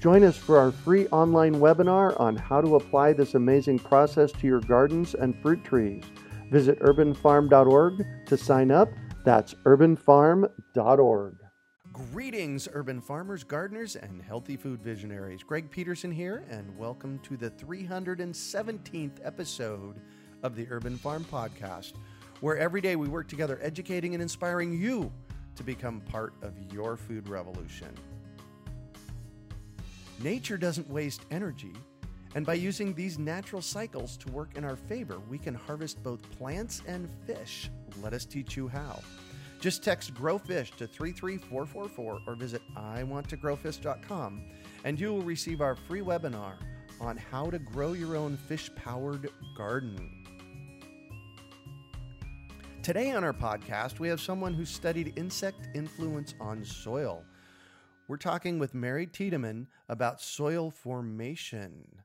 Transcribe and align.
Join 0.00 0.22
us 0.22 0.36
for 0.36 0.58
our 0.58 0.70
free 0.70 1.08
online 1.08 1.56
webinar 1.56 2.18
on 2.20 2.36
how 2.36 2.60
to 2.60 2.76
apply 2.76 3.12
this 3.14 3.34
amazing 3.34 3.80
process 3.80 4.30
to 4.30 4.46
your 4.46 4.60
gardens 4.60 5.14
and 5.14 5.36
fruit 5.42 5.64
trees. 5.64 6.04
Visit 6.52 6.78
urbanfarm.org 6.78 8.06
to 8.26 8.36
sign 8.36 8.70
up. 8.70 8.88
That's 9.24 9.54
urbanfarm.org. 9.64 11.36
Greetings, 11.92 12.68
urban 12.72 13.00
farmers, 13.00 13.42
gardeners, 13.42 13.96
and 13.96 14.22
healthy 14.22 14.56
food 14.56 14.80
visionaries. 14.80 15.42
Greg 15.42 15.68
Peterson 15.68 16.12
here, 16.12 16.44
and 16.48 16.78
welcome 16.78 17.18
to 17.24 17.36
the 17.36 17.50
317th 17.50 19.18
episode 19.24 19.96
of 20.44 20.54
the 20.54 20.68
Urban 20.70 20.96
Farm 20.96 21.24
Podcast, 21.24 21.94
where 22.40 22.56
every 22.56 22.80
day 22.80 22.94
we 22.94 23.08
work 23.08 23.26
together 23.26 23.58
educating 23.60 24.14
and 24.14 24.22
inspiring 24.22 24.80
you 24.80 25.12
to 25.56 25.64
become 25.64 26.00
part 26.02 26.34
of 26.42 26.52
your 26.72 26.96
food 26.96 27.28
revolution. 27.28 27.92
Nature 30.20 30.56
doesn't 30.56 30.90
waste 30.90 31.22
energy, 31.30 31.72
and 32.34 32.44
by 32.44 32.54
using 32.54 32.92
these 32.92 33.18
natural 33.18 33.62
cycles 33.62 34.16
to 34.16 34.32
work 34.32 34.56
in 34.56 34.64
our 34.64 34.76
favor, 34.76 35.20
we 35.30 35.38
can 35.38 35.54
harvest 35.54 36.02
both 36.02 36.20
plants 36.32 36.82
and 36.86 37.08
fish. 37.26 37.70
Let 38.02 38.12
us 38.12 38.24
teach 38.24 38.56
you 38.56 38.68
how. 38.68 39.00
Just 39.60 39.82
text 39.82 40.14
GrowFish 40.14 40.76
to 40.76 40.86
33444 40.86 42.20
or 42.26 42.34
visit 42.36 42.62
iwanttogrowfish.com 42.76 44.42
and 44.84 45.00
you 45.00 45.12
will 45.12 45.22
receive 45.22 45.60
our 45.60 45.74
free 45.74 46.00
webinar 46.00 46.54
on 47.00 47.16
how 47.16 47.50
to 47.50 47.58
grow 47.58 47.92
your 47.92 48.16
own 48.16 48.36
fish 48.36 48.70
powered 48.74 49.28
garden. 49.56 50.24
Today 52.82 53.10
on 53.12 53.24
our 53.24 53.32
podcast, 53.32 53.98
we 53.98 54.08
have 54.08 54.20
someone 54.20 54.54
who 54.54 54.64
studied 54.64 55.12
insect 55.16 55.68
influence 55.74 56.34
on 56.40 56.64
soil. 56.64 57.24
We're 58.08 58.16
talking 58.16 58.58
with 58.58 58.72
Mary 58.72 59.06
Tiedeman 59.06 59.66
about 59.86 60.22
soil 60.22 60.70
formation. 60.70 62.04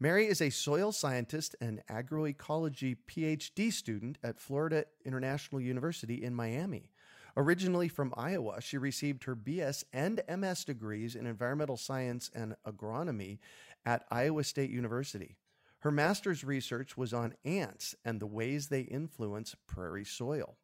Mary 0.00 0.28
is 0.28 0.40
a 0.40 0.48
soil 0.48 0.92
scientist 0.92 1.54
and 1.60 1.82
agroecology 1.90 2.96
PhD 3.06 3.70
student 3.70 4.16
at 4.24 4.40
Florida 4.40 4.86
International 5.04 5.60
University 5.60 6.24
in 6.24 6.34
Miami. 6.34 6.90
Originally 7.36 7.86
from 7.86 8.14
Iowa, 8.16 8.62
she 8.62 8.78
received 8.78 9.24
her 9.24 9.36
BS 9.36 9.84
and 9.92 10.22
MS 10.26 10.64
degrees 10.64 11.14
in 11.14 11.26
environmental 11.26 11.76
science 11.76 12.30
and 12.34 12.56
agronomy 12.66 13.36
at 13.84 14.06
Iowa 14.10 14.42
State 14.42 14.70
University. 14.70 15.36
Her 15.80 15.90
master's 15.90 16.44
research 16.44 16.96
was 16.96 17.12
on 17.12 17.34
ants 17.44 17.94
and 18.06 18.20
the 18.20 18.26
ways 18.26 18.68
they 18.68 18.80
influence 18.80 19.54
prairie 19.66 20.06
soil. 20.06 20.56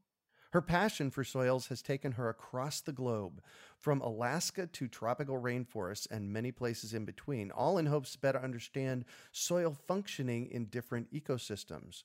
Her 0.53 0.61
passion 0.61 1.11
for 1.11 1.25
soils 1.25 1.69
has 1.69 1.81
taken 1.81 2.13
her 2.13 2.29
across 2.29 2.83
the 2.83 2.93
globe, 2.93 3.41
from 3.83 4.01
Alaska 4.01 4.69
to 4.69 4.87
tropical 4.87 5.37
rainforests 5.41 6.09
and 6.09 6.33
many 6.33 6.53
places 6.53 6.95
in 6.95 7.05
between, 7.05 7.51
all 7.51 7.79
in 7.79 7.87
hopes 7.87 8.13
to 8.13 8.19
better 8.21 8.39
understand 8.39 9.05
soil 9.33 9.77
functioning 9.89 10.49
in 10.53 10.67
different 10.67 11.13
ecosystems. 11.13 12.05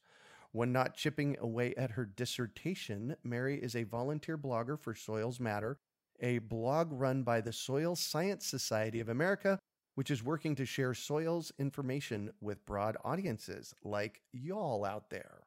When 0.52 0.72
not 0.72 0.96
chipping 0.96 1.38
away 1.40 1.76
at 1.76 1.92
her 1.92 2.06
dissertation, 2.06 3.16
Mary 3.24 3.58
is 3.62 3.76
a 3.76 3.84
volunteer 3.84 4.40
blogger 4.40 4.80
for 4.80 4.96
Soils 4.96 5.40
Matter, 5.40 5.78
a 6.20 6.40
blog 6.40 6.92
run 6.92 7.22
by 7.22 7.42
the 7.42 7.54
Soil 7.54 7.96
Science 7.96 8.48
Society 8.48 9.00
of 9.00 9.10
America, 9.10 9.60
which 9.94 10.10
is 10.10 10.24
working 10.24 10.56
to 10.56 10.66
share 10.66 10.96
soils 10.96 11.52
information 11.60 12.32
with 12.42 12.66
broad 12.66 12.98
audiences 13.06 13.76
like 13.84 14.22
y'all 14.34 14.84
out 14.84 15.12
there. 15.12 15.42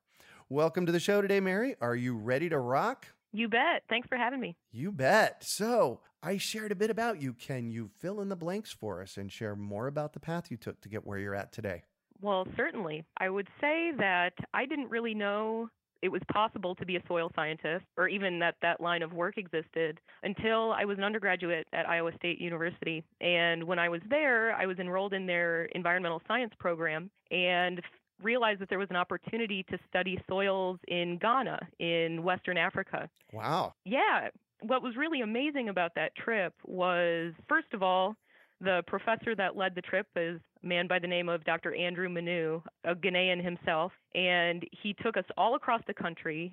Welcome 0.48 0.86
to 0.86 0.92
the 0.92 1.00
show 1.00 1.20
today, 1.20 1.40
Mary. 1.40 1.74
Are 1.80 1.96
you 1.96 2.16
ready 2.16 2.48
to 2.48 2.58
rock? 2.58 3.06
You 3.32 3.48
bet. 3.48 3.82
Thanks 3.88 4.08
for 4.08 4.16
having 4.16 4.40
me. 4.40 4.56
You 4.72 4.92
bet. 4.92 5.44
So, 5.44 6.00
I 6.22 6.36
shared 6.36 6.72
a 6.72 6.74
bit 6.74 6.90
about 6.90 7.20
you. 7.22 7.32
Can 7.32 7.70
you 7.70 7.90
fill 7.98 8.20
in 8.20 8.28
the 8.28 8.36
blanks 8.36 8.70
for 8.72 9.00
us 9.00 9.16
and 9.16 9.32
share 9.32 9.56
more 9.56 9.86
about 9.86 10.12
the 10.12 10.20
path 10.20 10.50
you 10.50 10.56
took 10.56 10.80
to 10.82 10.88
get 10.88 11.06
where 11.06 11.18
you're 11.18 11.34
at 11.34 11.52
today? 11.52 11.82
Well, 12.20 12.46
certainly. 12.56 13.04
I 13.18 13.30
would 13.30 13.48
say 13.60 13.92
that 13.96 14.34
I 14.52 14.66
didn't 14.66 14.90
really 14.90 15.14
know 15.14 15.70
it 16.02 16.10
was 16.10 16.22
possible 16.32 16.74
to 16.74 16.86
be 16.86 16.96
a 16.96 17.02
soil 17.06 17.30
scientist 17.34 17.84
or 17.96 18.08
even 18.08 18.38
that 18.38 18.56
that 18.62 18.80
line 18.80 19.02
of 19.02 19.12
work 19.12 19.36
existed 19.36 20.00
until 20.22 20.72
I 20.72 20.84
was 20.84 20.98
an 20.98 21.04
undergraduate 21.04 21.66
at 21.72 21.88
Iowa 21.88 22.12
State 22.16 22.40
University. 22.40 23.04
And 23.20 23.64
when 23.64 23.78
I 23.78 23.88
was 23.88 24.00
there, 24.08 24.54
I 24.54 24.66
was 24.66 24.78
enrolled 24.78 25.12
in 25.12 25.26
their 25.26 25.66
environmental 25.66 26.22
science 26.26 26.52
program 26.58 27.10
and 27.30 27.80
realized 28.22 28.60
that 28.60 28.68
there 28.68 28.78
was 28.78 28.90
an 28.90 28.96
opportunity 28.96 29.62
to 29.70 29.78
study 29.88 30.22
soils 30.28 30.78
in 30.88 31.18
Ghana 31.18 31.58
in 31.78 32.22
Western 32.22 32.58
Africa. 32.58 33.08
Wow. 33.32 33.74
Yeah. 33.84 34.28
What 34.62 34.82
was 34.82 34.96
really 34.96 35.20
amazing 35.22 35.68
about 35.68 35.94
that 35.94 36.14
trip 36.14 36.54
was, 36.64 37.32
first 37.48 37.72
of 37.72 37.82
all, 37.82 38.16
the 38.60 38.82
professor 38.86 39.34
that 39.34 39.56
led 39.56 39.74
the 39.74 39.80
trip 39.80 40.06
is 40.16 40.38
a 40.62 40.66
man 40.66 40.86
by 40.86 40.98
the 40.98 41.06
name 41.06 41.28
of 41.28 41.44
Dr. 41.44 41.74
Andrew 41.74 42.08
Manu, 42.08 42.60
a 42.84 42.94
Ghanaian 42.94 43.42
himself, 43.42 43.92
and 44.14 44.64
he 44.82 44.94
took 45.02 45.16
us 45.16 45.24
all 45.38 45.54
across 45.54 45.80
the 45.86 45.94
country 45.94 46.52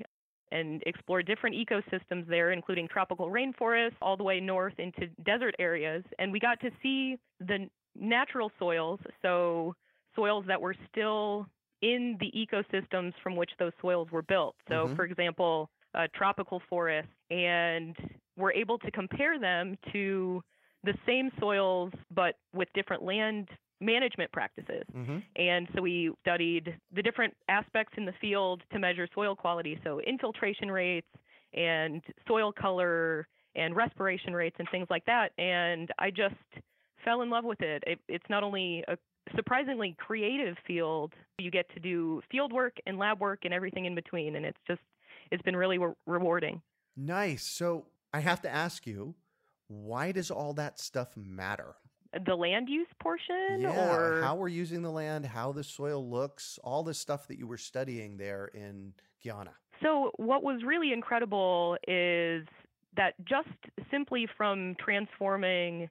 and 0.51 0.81
explored 0.85 1.25
different 1.25 1.55
ecosystems 1.55 2.25
there, 2.27 2.51
including 2.51 2.87
tropical 2.87 3.29
rainforests, 3.29 3.95
all 4.01 4.15
the 4.15 4.23
way 4.23 4.39
north 4.39 4.75
into 4.77 5.07
desert 5.25 5.53
areas. 5.59 6.03
And 6.19 6.31
we 6.31 6.39
got 6.39 6.61
to 6.61 6.71
see 6.81 7.17
the 7.41 7.69
natural 7.99 8.51
soils, 8.57 8.99
so 9.21 9.75
soils 10.15 10.45
that 10.47 10.61
were 10.61 10.75
still 10.89 11.47
in 11.81 12.17
the 12.21 12.31
ecosystems 12.31 13.13
from 13.21 13.35
which 13.35 13.51
those 13.59 13.73
soils 13.81 14.09
were 14.11 14.21
built. 14.21 14.55
So, 14.69 14.85
mm-hmm. 14.85 14.95
for 14.95 15.03
example, 15.03 15.69
a 15.93 16.07
tropical 16.09 16.61
forest, 16.69 17.09
and 17.29 17.95
we're 18.37 18.53
able 18.53 18.77
to 18.79 18.91
compare 18.91 19.39
them 19.39 19.77
to 19.91 20.41
the 20.83 20.93
same 21.05 21.31
soils 21.39 21.91
but 22.13 22.35
with 22.53 22.67
different 22.73 23.03
land 23.03 23.47
management 23.79 24.31
practices. 24.31 24.83
Mm-hmm. 24.95 25.17
And 25.35 25.67
so 25.75 25.81
we 25.81 26.11
studied 26.21 26.75
the 26.93 27.01
different 27.01 27.33
aspects 27.49 27.93
in 27.97 28.05
the 28.05 28.13
field 28.19 28.63
to 28.71 28.79
measure 28.79 29.07
soil 29.13 29.35
quality, 29.35 29.79
so 29.83 29.99
infiltration 30.01 30.71
rates 30.71 31.07
and 31.53 32.01
soil 32.27 32.51
color 32.51 33.27
and 33.55 33.75
respiration 33.75 34.33
rates 34.33 34.55
and 34.59 34.67
things 34.71 34.87
like 34.89 35.05
that. 35.05 35.31
And 35.37 35.89
I 35.99 36.09
just 36.09 36.35
fell 37.03 37.21
in 37.21 37.29
love 37.29 37.43
with 37.43 37.61
it. 37.61 37.83
it 37.85 37.99
it's 38.07 38.25
not 38.29 38.43
only 38.43 38.83
a 38.87 38.97
surprisingly 39.35 39.95
creative 39.97 40.55
field. 40.65 41.13
You 41.37 41.51
get 41.51 41.69
to 41.73 41.79
do 41.79 42.21
field 42.31 42.53
work 42.53 42.77
and 42.85 42.97
lab 42.97 43.19
work 43.19 43.39
and 43.43 43.53
everything 43.53 43.85
in 43.85 43.95
between, 43.95 44.35
and 44.35 44.45
it's 44.45 44.59
just 44.67 44.81
it's 45.31 45.43
been 45.43 45.55
really 45.55 45.77
re- 45.77 45.93
rewarding. 46.05 46.61
Nice. 46.95 47.43
So 47.43 47.85
I 48.13 48.19
have 48.19 48.41
to 48.41 48.49
ask 48.49 48.87
you, 48.87 49.15
why 49.67 50.11
does 50.11 50.31
all 50.31 50.53
that 50.53 50.79
stuff 50.79 51.15
matter? 51.15 51.75
Uh, 52.15 52.19
the 52.25 52.35
land 52.35 52.69
use 52.69 52.87
portion, 53.01 53.59
yeah, 53.59 53.95
or 53.95 54.21
how 54.21 54.35
we're 54.35 54.47
using 54.47 54.81
the 54.81 54.91
land, 54.91 55.25
how 55.25 55.51
the 55.51 55.63
soil 55.63 56.09
looks, 56.09 56.57
all 56.63 56.83
the 56.83 56.93
stuff 56.93 57.27
that 57.27 57.37
you 57.37 57.47
were 57.47 57.57
studying 57.57 58.17
there 58.17 58.49
in 58.53 58.93
Guyana. 59.23 59.51
So 59.83 60.11
what 60.15 60.43
was 60.43 60.61
really 60.65 60.93
incredible 60.93 61.77
is 61.87 62.47
that 62.95 63.13
just 63.25 63.49
simply 63.91 64.27
from 64.37 64.75
transforming 64.79 65.89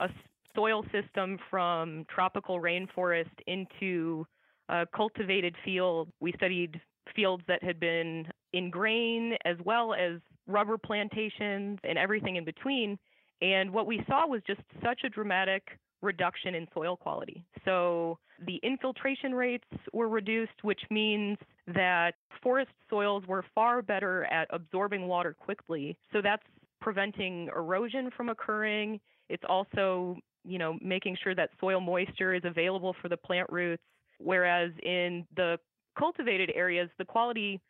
a 0.00 0.08
soil 0.56 0.84
system 0.90 1.38
from 1.50 2.04
tropical 2.12 2.60
rainforest 2.60 3.30
into 3.46 4.26
a 4.68 4.86
cultivated 4.94 5.54
field. 5.64 6.08
We 6.20 6.32
studied 6.32 6.80
fields 7.14 7.42
that 7.48 7.62
had 7.62 7.78
been 7.80 8.26
in 8.52 8.70
grain 8.70 9.36
as 9.44 9.56
well 9.64 9.94
as 9.94 10.20
rubber 10.46 10.78
plantations 10.78 11.78
and 11.84 11.98
everything 11.98 12.36
in 12.36 12.44
between. 12.44 12.98
And 13.40 13.70
what 13.72 13.86
we 13.86 14.02
saw 14.08 14.26
was 14.26 14.42
just 14.46 14.60
such 14.82 15.00
a 15.04 15.08
dramatic 15.08 15.78
reduction 16.00 16.54
in 16.54 16.66
soil 16.72 16.96
quality. 16.96 17.44
So 17.64 18.18
the 18.46 18.60
infiltration 18.62 19.34
rates 19.34 19.66
were 19.92 20.08
reduced, 20.08 20.62
which 20.62 20.80
means 20.90 21.38
that 21.66 22.12
forest 22.42 22.70
soils 22.88 23.24
were 23.26 23.44
far 23.54 23.82
better 23.82 24.24
at 24.24 24.48
absorbing 24.50 25.06
water 25.06 25.34
quickly. 25.34 25.96
So 26.12 26.22
that's 26.22 26.42
preventing 26.80 27.48
erosion 27.54 28.10
from 28.16 28.28
occurring. 28.28 29.00
It's 29.28 29.42
also 29.48 30.16
you 30.44 30.58
know, 30.58 30.78
making 30.80 31.16
sure 31.22 31.34
that 31.34 31.50
soil 31.60 31.80
moisture 31.80 32.34
is 32.34 32.42
available 32.44 32.94
for 33.02 33.08
the 33.08 33.16
plant 33.16 33.48
roots. 33.50 33.82
Whereas 34.18 34.72
in 34.82 35.26
the 35.36 35.58
cultivated 35.98 36.50
areas, 36.54 36.88
the 36.98 37.04
quality, 37.04 37.60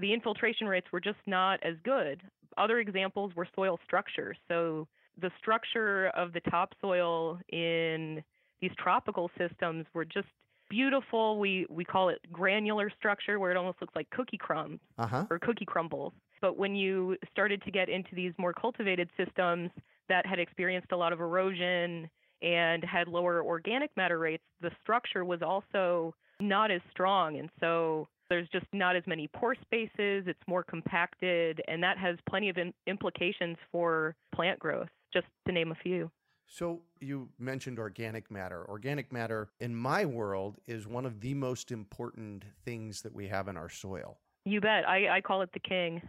the 0.00 0.12
infiltration 0.12 0.66
rates 0.66 0.88
were 0.92 1.00
just 1.00 1.18
not 1.26 1.60
as 1.62 1.76
good. 1.84 2.22
Other 2.56 2.78
examples 2.78 3.34
were 3.36 3.48
soil 3.54 3.78
structure. 3.84 4.34
So 4.48 4.86
the 5.20 5.30
structure 5.38 6.08
of 6.08 6.32
the 6.32 6.40
topsoil 6.40 7.38
in 7.48 8.22
these 8.60 8.72
tropical 8.78 9.30
systems 9.38 9.86
were 9.94 10.04
just 10.04 10.28
beautiful. 10.68 11.38
We 11.38 11.66
we 11.68 11.84
call 11.84 12.10
it 12.10 12.20
granular 12.32 12.90
structure 12.96 13.38
where 13.40 13.50
it 13.50 13.56
almost 13.56 13.80
looks 13.80 13.94
like 13.96 14.08
cookie 14.10 14.38
crumbs 14.38 14.80
Uh-huh. 14.98 15.24
or 15.30 15.38
cookie 15.38 15.64
crumbles. 15.64 16.12
But 16.40 16.56
when 16.56 16.74
you 16.74 17.16
started 17.32 17.62
to 17.62 17.70
get 17.70 17.88
into 17.88 18.14
these 18.14 18.32
more 18.38 18.52
cultivated 18.52 19.08
systems 19.16 19.70
that 20.08 20.24
had 20.26 20.38
experienced 20.38 20.92
a 20.92 20.96
lot 20.96 21.12
of 21.12 21.20
erosion 21.20 22.08
and 22.42 22.84
had 22.84 23.08
lower 23.08 23.42
organic 23.44 23.90
matter 23.96 24.18
rates, 24.18 24.44
the 24.60 24.70
structure 24.82 25.24
was 25.24 25.42
also 25.42 26.14
not 26.40 26.70
as 26.70 26.80
strong. 26.90 27.38
And 27.38 27.50
so 27.60 28.08
there's 28.28 28.48
just 28.48 28.66
not 28.72 28.96
as 28.96 29.02
many 29.06 29.28
pore 29.28 29.54
spaces, 29.54 30.24
it's 30.26 30.40
more 30.46 30.62
compacted, 30.62 31.60
and 31.68 31.82
that 31.82 31.98
has 31.98 32.16
plenty 32.28 32.48
of 32.48 32.58
in- 32.58 32.74
implications 32.86 33.56
for 33.72 34.14
plant 34.34 34.58
growth, 34.58 34.88
just 35.12 35.26
to 35.46 35.52
name 35.52 35.72
a 35.72 35.74
few. 35.74 36.10
So 36.46 36.80
you 37.00 37.28
mentioned 37.38 37.78
organic 37.78 38.30
matter. 38.30 38.64
Organic 38.68 39.12
matter 39.12 39.50
in 39.60 39.74
my 39.74 40.04
world 40.04 40.58
is 40.66 40.86
one 40.86 41.06
of 41.06 41.20
the 41.20 41.34
most 41.34 41.70
important 41.70 42.44
things 42.64 43.02
that 43.02 43.14
we 43.14 43.28
have 43.28 43.48
in 43.48 43.56
our 43.56 43.68
soil. 43.68 44.18
You 44.44 44.60
bet. 44.60 44.88
I, 44.88 45.16
I 45.16 45.20
call 45.20 45.42
it 45.42 45.50
the 45.52 45.60
king. 45.60 46.02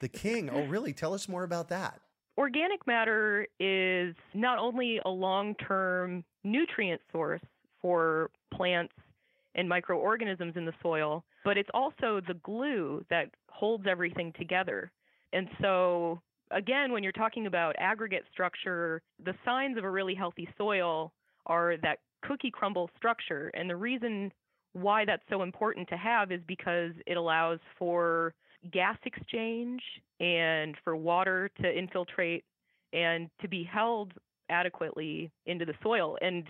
The 0.00 0.08
king. 0.08 0.48
Oh, 0.50 0.64
really? 0.66 0.92
Tell 0.92 1.12
us 1.12 1.28
more 1.28 1.42
about 1.42 1.68
that. 1.70 2.00
Organic 2.36 2.86
matter 2.86 3.48
is 3.58 4.14
not 4.32 4.58
only 4.58 5.00
a 5.04 5.08
long 5.10 5.56
term 5.56 6.24
nutrient 6.44 7.00
source 7.10 7.40
for 7.82 8.30
plants 8.54 8.94
and 9.58 9.68
microorganisms 9.68 10.52
in 10.56 10.64
the 10.64 10.72
soil, 10.80 11.24
but 11.44 11.58
it's 11.58 11.68
also 11.74 12.20
the 12.26 12.34
glue 12.44 13.04
that 13.10 13.26
holds 13.50 13.86
everything 13.88 14.32
together. 14.38 14.92
And 15.32 15.48
so, 15.60 16.20
again, 16.52 16.92
when 16.92 17.02
you're 17.02 17.10
talking 17.10 17.46
about 17.46 17.74
aggregate 17.76 18.22
structure, 18.32 19.02
the 19.24 19.34
signs 19.44 19.76
of 19.76 19.82
a 19.82 19.90
really 19.90 20.14
healthy 20.14 20.48
soil 20.56 21.12
are 21.46 21.76
that 21.82 21.98
cookie 22.22 22.52
crumble 22.52 22.88
structure. 22.96 23.50
And 23.54 23.68
the 23.68 23.74
reason 23.74 24.32
why 24.74 25.04
that's 25.04 25.24
so 25.28 25.42
important 25.42 25.88
to 25.88 25.96
have 25.96 26.30
is 26.30 26.40
because 26.46 26.92
it 27.06 27.16
allows 27.16 27.58
for 27.76 28.34
gas 28.72 28.96
exchange 29.04 29.82
and 30.20 30.76
for 30.84 30.94
water 30.94 31.50
to 31.60 31.68
infiltrate 31.68 32.44
and 32.92 33.28
to 33.42 33.48
be 33.48 33.64
held 33.64 34.12
adequately 34.50 35.32
into 35.46 35.64
the 35.64 35.74
soil. 35.82 36.16
And 36.22 36.44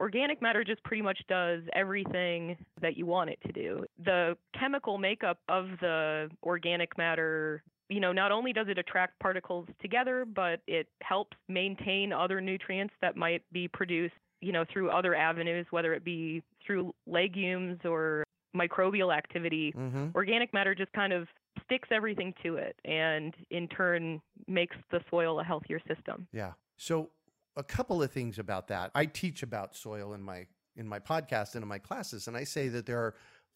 organic 0.00 0.40
matter 0.40 0.64
just 0.64 0.82
pretty 0.82 1.02
much 1.02 1.20
does 1.28 1.62
everything 1.74 2.56
that 2.80 2.96
you 2.96 3.06
want 3.06 3.30
it 3.30 3.38
to 3.46 3.52
do. 3.52 3.84
The 4.04 4.36
chemical 4.58 4.98
makeup 4.98 5.38
of 5.48 5.66
the 5.80 6.30
organic 6.42 6.96
matter, 6.96 7.62
you 7.88 8.00
know, 8.00 8.12
not 8.12 8.32
only 8.32 8.52
does 8.52 8.66
it 8.68 8.78
attract 8.78 9.18
particles 9.20 9.68
together, 9.80 10.24
but 10.24 10.60
it 10.66 10.88
helps 11.02 11.36
maintain 11.48 12.12
other 12.12 12.40
nutrients 12.40 12.94
that 13.02 13.16
might 13.16 13.42
be 13.52 13.68
produced, 13.68 14.14
you 14.40 14.52
know, 14.52 14.64
through 14.72 14.90
other 14.90 15.14
avenues, 15.14 15.66
whether 15.70 15.92
it 15.92 16.02
be 16.02 16.42
through 16.66 16.94
legumes 17.06 17.78
or 17.84 18.24
microbial 18.56 19.14
activity. 19.14 19.72
Mm-hmm. 19.76 20.08
Organic 20.14 20.52
matter 20.54 20.74
just 20.74 20.92
kind 20.92 21.12
of 21.12 21.28
sticks 21.64 21.88
everything 21.92 22.32
to 22.42 22.56
it 22.56 22.74
and 22.84 23.34
in 23.50 23.68
turn 23.68 24.20
makes 24.48 24.76
the 24.90 25.00
soil 25.10 25.40
a 25.40 25.44
healthier 25.44 25.80
system. 25.86 26.26
Yeah. 26.32 26.52
So 26.76 27.10
a 27.56 27.62
couple 27.62 28.02
of 28.02 28.10
things 28.10 28.38
about 28.38 28.68
that. 28.68 28.90
I 28.94 29.06
teach 29.06 29.42
about 29.42 29.74
soil 29.74 30.14
in 30.14 30.22
my 30.22 30.46
in 30.76 30.86
my 30.86 30.98
podcast 30.98 31.54
and 31.54 31.62
in 31.62 31.68
my 31.68 31.78
classes, 31.78 32.28
and 32.28 32.36
I 32.36 32.44
say 32.44 32.68
that 32.68 32.86
there 32.86 32.98
are 32.98 33.14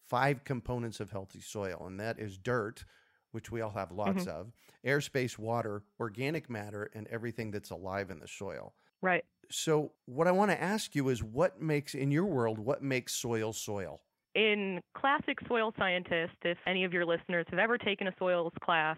five 0.09 0.43
components 0.43 0.99
of 0.99 1.11
healthy 1.11 1.41
soil, 1.41 1.85
and 1.87 1.99
that 1.99 2.19
is 2.19 2.37
dirt, 2.37 2.85
which 3.31 3.51
we 3.51 3.61
all 3.61 3.71
have 3.71 3.91
lots 3.91 4.25
mm-hmm. 4.25 4.29
of, 4.29 4.51
airspace, 4.85 5.37
water, 5.37 5.83
organic 5.99 6.49
matter, 6.49 6.91
and 6.93 7.07
everything 7.07 7.51
that's 7.51 7.71
alive 7.71 8.11
in 8.11 8.19
the 8.19 8.27
soil. 8.27 8.73
Right. 9.01 9.23
So 9.49 9.91
what 10.05 10.27
I 10.27 10.31
want 10.31 10.51
to 10.51 10.61
ask 10.61 10.95
you 10.95 11.09
is 11.09 11.23
what 11.23 11.61
makes 11.61 11.95
in 11.95 12.11
your 12.11 12.25
world 12.25 12.59
what 12.59 12.81
makes 12.81 13.13
soil 13.13 13.53
soil? 13.53 14.01
In 14.33 14.81
classic 14.97 15.37
soil 15.47 15.73
scientist, 15.77 16.35
if 16.43 16.57
any 16.67 16.83
of 16.83 16.91
your 16.91 17.05
listeners 17.05 17.45
have 17.49 17.59
ever 17.59 17.77
taken 17.77 18.07
a 18.07 18.13
soils 18.19 18.51
class, 18.61 18.97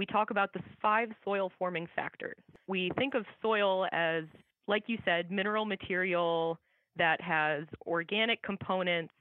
we 0.00 0.06
talk 0.06 0.30
about 0.30 0.50
the 0.54 0.60
five 0.80 1.10
soil 1.22 1.52
forming 1.58 1.86
factors. 1.94 2.38
We 2.66 2.90
think 2.96 3.12
of 3.14 3.26
soil 3.42 3.86
as, 3.92 4.24
like 4.66 4.84
you 4.86 4.96
said, 5.04 5.30
mineral 5.30 5.66
material 5.66 6.58
that 6.96 7.20
has 7.20 7.64
organic 7.86 8.42
components, 8.42 9.12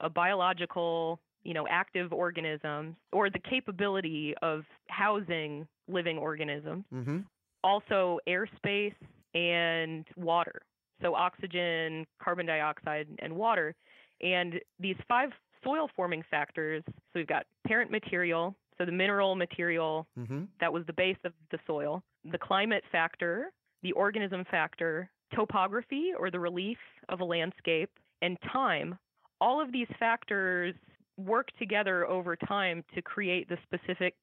a 0.00 0.10
biological, 0.10 1.20
you 1.44 1.54
know, 1.54 1.68
active 1.70 2.12
organisms, 2.12 2.96
or 3.12 3.30
the 3.30 3.38
capability 3.48 4.34
of 4.42 4.64
housing 4.88 5.68
living 5.86 6.18
organisms. 6.18 6.84
Mm-hmm. 6.92 7.18
Also, 7.62 8.18
airspace 8.28 8.96
and 9.34 10.04
water. 10.16 10.62
So, 11.00 11.14
oxygen, 11.14 12.08
carbon 12.20 12.46
dioxide, 12.46 13.06
and 13.20 13.36
water. 13.36 13.76
And 14.20 14.54
these 14.80 14.96
five 15.06 15.28
soil 15.62 15.88
forming 15.94 16.24
factors 16.28 16.82
so, 16.86 16.92
we've 17.14 17.26
got 17.28 17.46
parent 17.64 17.92
material, 17.92 18.56
so 18.78 18.84
the 18.84 18.92
mineral 18.92 19.34
material 19.34 20.06
Mm-hmm. 20.18 20.44
that 20.60 20.72
was 20.72 20.84
the 20.86 20.92
base 20.92 21.16
of 21.24 21.32
the 21.50 21.58
soil, 21.66 22.02
the 22.30 22.38
climate 22.38 22.84
factor, 22.90 23.52
the 23.82 23.92
organism 23.92 24.44
factor, 24.50 25.10
topography 25.34 26.12
or 26.18 26.30
the 26.30 26.40
relief 26.40 26.78
of 27.08 27.20
a 27.20 27.24
landscape, 27.24 27.90
and 28.22 28.38
time. 28.52 28.98
All 29.40 29.60
of 29.60 29.72
these 29.72 29.88
factors 29.98 30.74
work 31.18 31.48
together 31.58 32.06
over 32.08 32.34
time 32.36 32.82
to 32.94 33.02
create 33.02 33.48
the 33.48 33.58
specific 33.64 34.14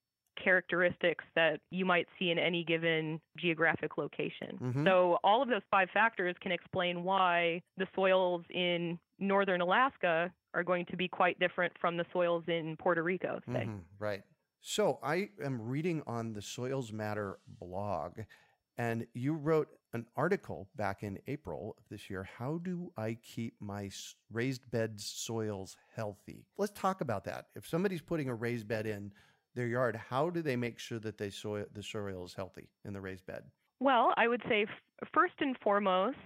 characteristics 0.41 1.23
that 1.35 1.59
you 1.71 1.85
might 1.85 2.07
see 2.17 2.31
in 2.31 2.39
any 2.39 2.63
given 2.63 3.19
geographic 3.37 3.97
location. 3.97 4.57
Mhm. 4.59 4.83
So, 4.85 5.19
all 5.23 5.41
of 5.41 5.49
those 5.49 5.61
five 5.69 5.89
factors 5.91 6.35
can 6.39 6.51
explain 6.51 7.03
why 7.03 7.61
the 7.77 7.87
soils 7.95 8.43
in 8.49 8.99
northern 9.19 9.61
Alaska 9.61 10.33
are 10.53 10.63
going 10.63 10.85
to 10.87 10.97
be 10.97 11.07
quite 11.07 11.37
different 11.39 11.77
from 11.77 11.95
the 11.97 12.05
soils 12.11 12.43
in 12.47 12.75
Puerto 12.77 13.03
Rico, 13.03 13.39
say. 13.47 13.65
Mhm, 13.65 13.83
Right. 13.99 14.23
So 14.61 14.99
I 15.01 15.29
am 15.43 15.59
reading 15.59 16.03
on 16.05 16.33
the 16.33 16.41
Soils 16.41 16.93
Matter 16.93 17.39
blog, 17.59 18.19
and 18.77 19.07
you 19.15 19.33
wrote 19.33 19.69
an 19.93 20.05
article 20.15 20.69
back 20.75 21.01
in 21.01 21.17
April 21.27 21.75
of 21.79 21.83
this 21.89 22.11
year. 22.11 22.29
How 22.37 22.59
do 22.59 22.93
I 22.95 23.17
keep 23.23 23.55
my 23.59 23.89
raised 24.31 24.69
bed 24.69 25.01
soils 25.01 25.77
healthy? 25.95 26.45
Let's 26.59 26.79
talk 26.79 27.01
about 27.01 27.23
that. 27.25 27.47
If 27.55 27.67
somebody's 27.67 28.03
putting 28.03 28.29
a 28.29 28.35
raised 28.35 28.67
bed 28.67 28.85
in 28.85 29.11
their 29.55 29.65
yard, 29.65 29.95
how 29.95 30.29
do 30.29 30.43
they 30.43 30.55
make 30.55 30.77
sure 30.77 30.99
that 30.99 31.17
they 31.17 31.31
soil, 31.31 31.65
the 31.73 31.83
soil 31.83 32.23
is 32.23 32.35
healthy 32.35 32.69
in 32.85 32.93
the 32.93 33.01
raised 33.01 33.25
bed? 33.25 33.43
Well, 33.79 34.13
I 34.15 34.27
would 34.27 34.43
say 34.47 34.67
f- 34.69 35.07
first 35.11 35.33
and 35.39 35.57
foremost, 35.63 36.17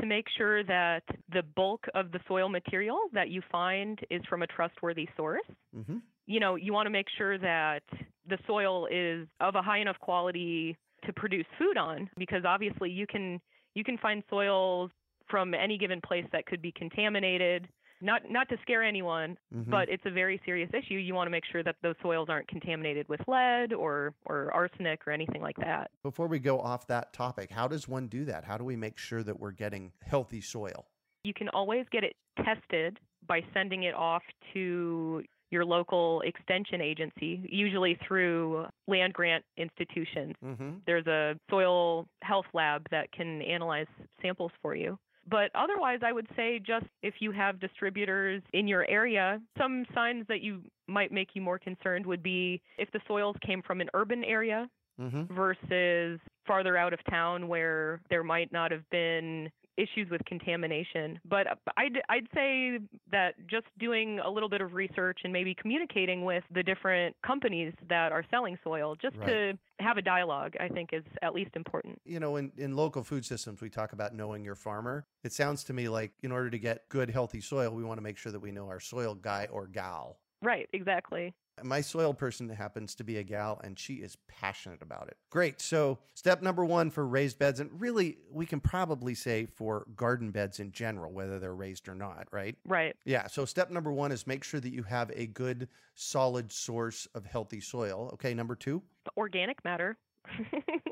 to 0.00 0.06
make 0.06 0.26
sure 0.36 0.64
that 0.64 1.04
the 1.32 1.44
bulk 1.54 1.86
of 1.94 2.10
the 2.10 2.18
soil 2.26 2.48
material 2.48 2.98
that 3.12 3.28
you 3.28 3.40
find 3.52 4.00
is 4.10 4.20
from 4.28 4.42
a 4.42 4.46
trustworthy 4.48 5.08
source. 5.16 5.46
Mm-hmm. 5.74 5.98
You 6.26 6.40
know, 6.40 6.54
you 6.56 6.72
want 6.72 6.86
to 6.86 6.90
make 6.90 7.06
sure 7.16 7.38
that 7.38 7.82
the 8.28 8.38
soil 8.46 8.86
is 8.90 9.28
of 9.40 9.54
a 9.54 9.62
high 9.62 9.78
enough 9.78 9.98
quality 10.00 10.76
to 11.04 11.12
produce 11.12 11.46
food 11.58 11.76
on 11.76 12.08
because 12.16 12.44
obviously 12.46 12.90
you 12.90 13.06
can 13.06 13.40
you 13.74 13.84
can 13.84 13.98
find 13.98 14.22
soils 14.30 14.90
from 15.28 15.52
any 15.54 15.76
given 15.76 16.00
place 16.00 16.24
that 16.32 16.46
could 16.46 16.62
be 16.62 16.72
contaminated. 16.72 17.68
Not 18.00 18.22
not 18.30 18.48
to 18.48 18.56
scare 18.62 18.82
anyone, 18.82 19.36
Mhm. 19.54 19.70
but 19.70 19.88
it's 19.88 20.04
a 20.06 20.10
very 20.10 20.40
serious 20.44 20.70
issue. 20.74 20.94
You 20.94 21.14
want 21.14 21.26
to 21.26 21.30
make 21.30 21.44
sure 21.44 21.62
that 21.62 21.76
those 21.82 21.94
soils 22.02 22.28
aren't 22.28 22.48
contaminated 22.48 23.08
with 23.08 23.20
lead 23.28 23.72
or 23.72 24.14
or 24.26 24.50
arsenic 24.52 25.06
or 25.06 25.10
anything 25.12 25.42
like 25.42 25.56
that. 25.56 25.90
Before 26.02 26.26
we 26.26 26.38
go 26.38 26.58
off 26.60 26.86
that 26.88 27.12
topic, 27.12 27.50
how 27.50 27.68
does 27.68 27.86
one 27.88 28.08
do 28.08 28.24
that? 28.26 28.44
How 28.44 28.56
do 28.58 28.64
we 28.64 28.76
make 28.76 28.96
sure 28.98 29.22
that 29.22 29.38
we're 29.38 29.52
getting 29.52 29.92
healthy 30.02 30.40
soil? 30.40 30.86
You 31.22 31.34
can 31.34 31.48
always 31.50 31.86
get 31.90 32.04
it 32.04 32.16
tested 32.44 32.98
by 33.26 33.42
sending 33.54 33.84
it 33.84 33.94
off 33.94 34.22
to 34.52 35.24
your 35.54 35.64
local 35.64 36.20
extension 36.22 36.80
agency, 36.82 37.40
usually 37.48 37.98
through 38.06 38.66
land 38.86 39.14
grant 39.14 39.44
institutions. 39.56 40.34
Mm-hmm. 40.44 40.70
There's 40.86 41.06
a 41.06 41.36
soil 41.48 42.06
health 42.22 42.46
lab 42.52 42.86
that 42.90 43.10
can 43.12 43.40
analyze 43.40 43.86
samples 44.20 44.52
for 44.60 44.74
you. 44.74 44.98
But 45.26 45.50
otherwise, 45.54 46.00
I 46.04 46.12
would 46.12 46.26
say 46.36 46.58
just 46.58 46.84
if 47.02 47.14
you 47.20 47.32
have 47.32 47.58
distributors 47.58 48.42
in 48.52 48.68
your 48.68 48.84
area, 48.90 49.40
some 49.56 49.86
signs 49.94 50.26
that 50.28 50.42
you 50.42 50.60
might 50.86 51.10
make 51.12 51.30
you 51.32 51.40
more 51.40 51.58
concerned 51.58 52.04
would 52.04 52.22
be 52.22 52.60
if 52.76 52.90
the 52.90 53.00
soils 53.08 53.36
came 53.46 53.62
from 53.62 53.80
an 53.80 53.88
urban 53.94 54.22
area 54.24 54.68
Mm-hmm. 55.00 55.34
versus 55.34 56.20
farther 56.46 56.76
out 56.76 56.92
of 56.92 57.00
town 57.10 57.48
where 57.48 58.00
there 58.10 58.22
might 58.22 58.52
not 58.52 58.70
have 58.70 58.88
been 58.90 59.50
issues 59.76 60.08
with 60.10 60.24
contamination. 60.26 61.18
But 61.24 61.46
uh, 61.50 61.54
I'd, 61.76 61.98
I'd 62.08 62.28
say 62.34 62.78
that 63.10 63.34
just 63.48 63.66
doing 63.78 64.20
a 64.20 64.30
little 64.30 64.48
bit 64.48 64.60
of 64.60 64.74
research 64.74 65.20
and 65.24 65.32
maybe 65.32 65.54
communicating 65.54 66.24
with 66.24 66.44
the 66.52 66.62
different 66.62 67.16
companies 67.26 67.72
that 67.88 68.12
are 68.12 68.24
selling 68.30 68.58
soil 68.62 68.94
just 69.00 69.16
Right. 69.16 69.28
to 69.28 69.58
have 69.80 69.96
a 69.96 70.02
dialogue, 70.02 70.54
I 70.60 70.68
think 70.68 70.90
is 70.92 71.04
at 71.22 71.34
least 71.34 71.50
important. 71.54 72.00
you 72.04 72.20
know, 72.20 72.36
in, 72.36 72.52
in 72.56 72.76
local 72.76 73.02
food 73.02 73.24
systems, 73.24 73.60
we 73.60 73.68
talk 73.70 73.92
about 73.92 74.14
knowing 74.14 74.44
your 74.44 74.54
farmer. 74.54 75.06
It 75.22 75.32
sounds 75.32 75.64
to 75.64 75.72
me 75.72 75.88
like 75.88 76.12
in 76.22 76.32
order 76.32 76.50
to 76.50 76.58
get 76.58 76.88
good, 76.88 77.10
healthy 77.10 77.40
soil, 77.40 77.70
we 77.74 77.82
want 77.84 77.98
to 77.98 78.02
make 78.02 78.16
sure 78.16 78.30
that 78.32 78.40
we 78.40 78.52
know 78.52 78.66
our 78.68 78.80
soil 78.80 79.14
guy 79.14 79.48
or 79.50 79.66
gal. 79.66 80.18
Right, 80.42 80.68
exactly. 80.72 81.34
My 81.62 81.80
soil 81.80 82.12
person 82.12 82.48
happens 82.48 82.94
to 82.96 83.04
be 83.04 83.18
a 83.18 83.22
gal 83.22 83.60
and 83.62 83.78
she 83.78 83.94
is 83.94 84.16
passionate 84.28 84.82
about 84.82 85.08
it. 85.08 85.16
Great. 85.30 85.60
So, 85.60 85.98
step 86.14 86.42
number 86.42 86.64
one 86.64 86.90
for 86.90 87.06
raised 87.06 87.38
beds, 87.38 87.60
and 87.60 87.70
really 87.80 88.18
we 88.30 88.46
can 88.46 88.60
probably 88.60 89.14
say 89.14 89.46
for 89.46 89.86
garden 89.96 90.30
beds 90.30 90.60
in 90.60 90.72
general, 90.72 91.12
whether 91.12 91.38
they're 91.38 91.54
raised 91.54 91.88
or 91.88 91.94
not, 91.94 92.26
right? 92.32 92.56
Right. 92.66 92.96
Yeah. 93.04 93.26
So, 93.28 93.44
step 93.44 93.70
number 93.70 93.92
one 93.92 94.12
is 94.12 94.26
make 94.26 94.44
sure 94.44 94.60
that 94.60 94.72
you 94.72 94.82
have 94.84 95.10
a 95.14 95.26
good, 95.26 95.68
solid 95.94 96.50
source 96.52 97.06
of 97.14 97.24
healthy 97.24 97.60
soil. 97.60 98.10
Okay. 98.14 98.34
Number 98.34 98.54
two? 98.56 98.82
Organic 99.16 99.64
matter. 99.64 99.96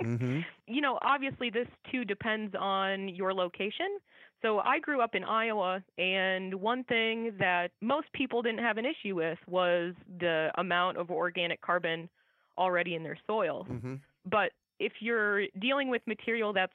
Mm-hmm. 0.02 0.40
you 0.66 0.80
know, 0.80 0.98
obviously, 1.02 1.48
this 1.48 1.68
too 1.92 2.04
depends 2.04 2.56
on 2.58 3.08
your 3.08 3.32
location. 3.32 3.86
So, 4.42 4.58
I 4.58 4.80
grew 4.80 5.00
up 5.00 5.14
in 5.14 5.22
Iowa, 5.22 5.82
and 5.98 6.54
one 6.54 6.82
thing 6.84 7.32
that 7.38 7.70
most 7.80 8.12
people 8.12 8.42
didn't 8.42 8.58
have 8.58 8.76
an 8.76 8.84
issue 8.84 9.14
with 9.14 9.38
was 9.48 9.94
the 10.18 10.50
amount 10.58 10.98
of 10.98 11.10
organic 11.10 11.60
carbon 11.60 12.08
already 12.58 12.96
in 12.96 13.04
their 13.04 13.18
soil. 13.26 13.66
Mm-hmm. 13.70 13.94
But 14.28 14.50
if 14.80 14.92
you're 15.00 15.46
dealing 15.60 15.88
with 15.88 16.02
material 16.06 16.52
that's, 16.52 16.72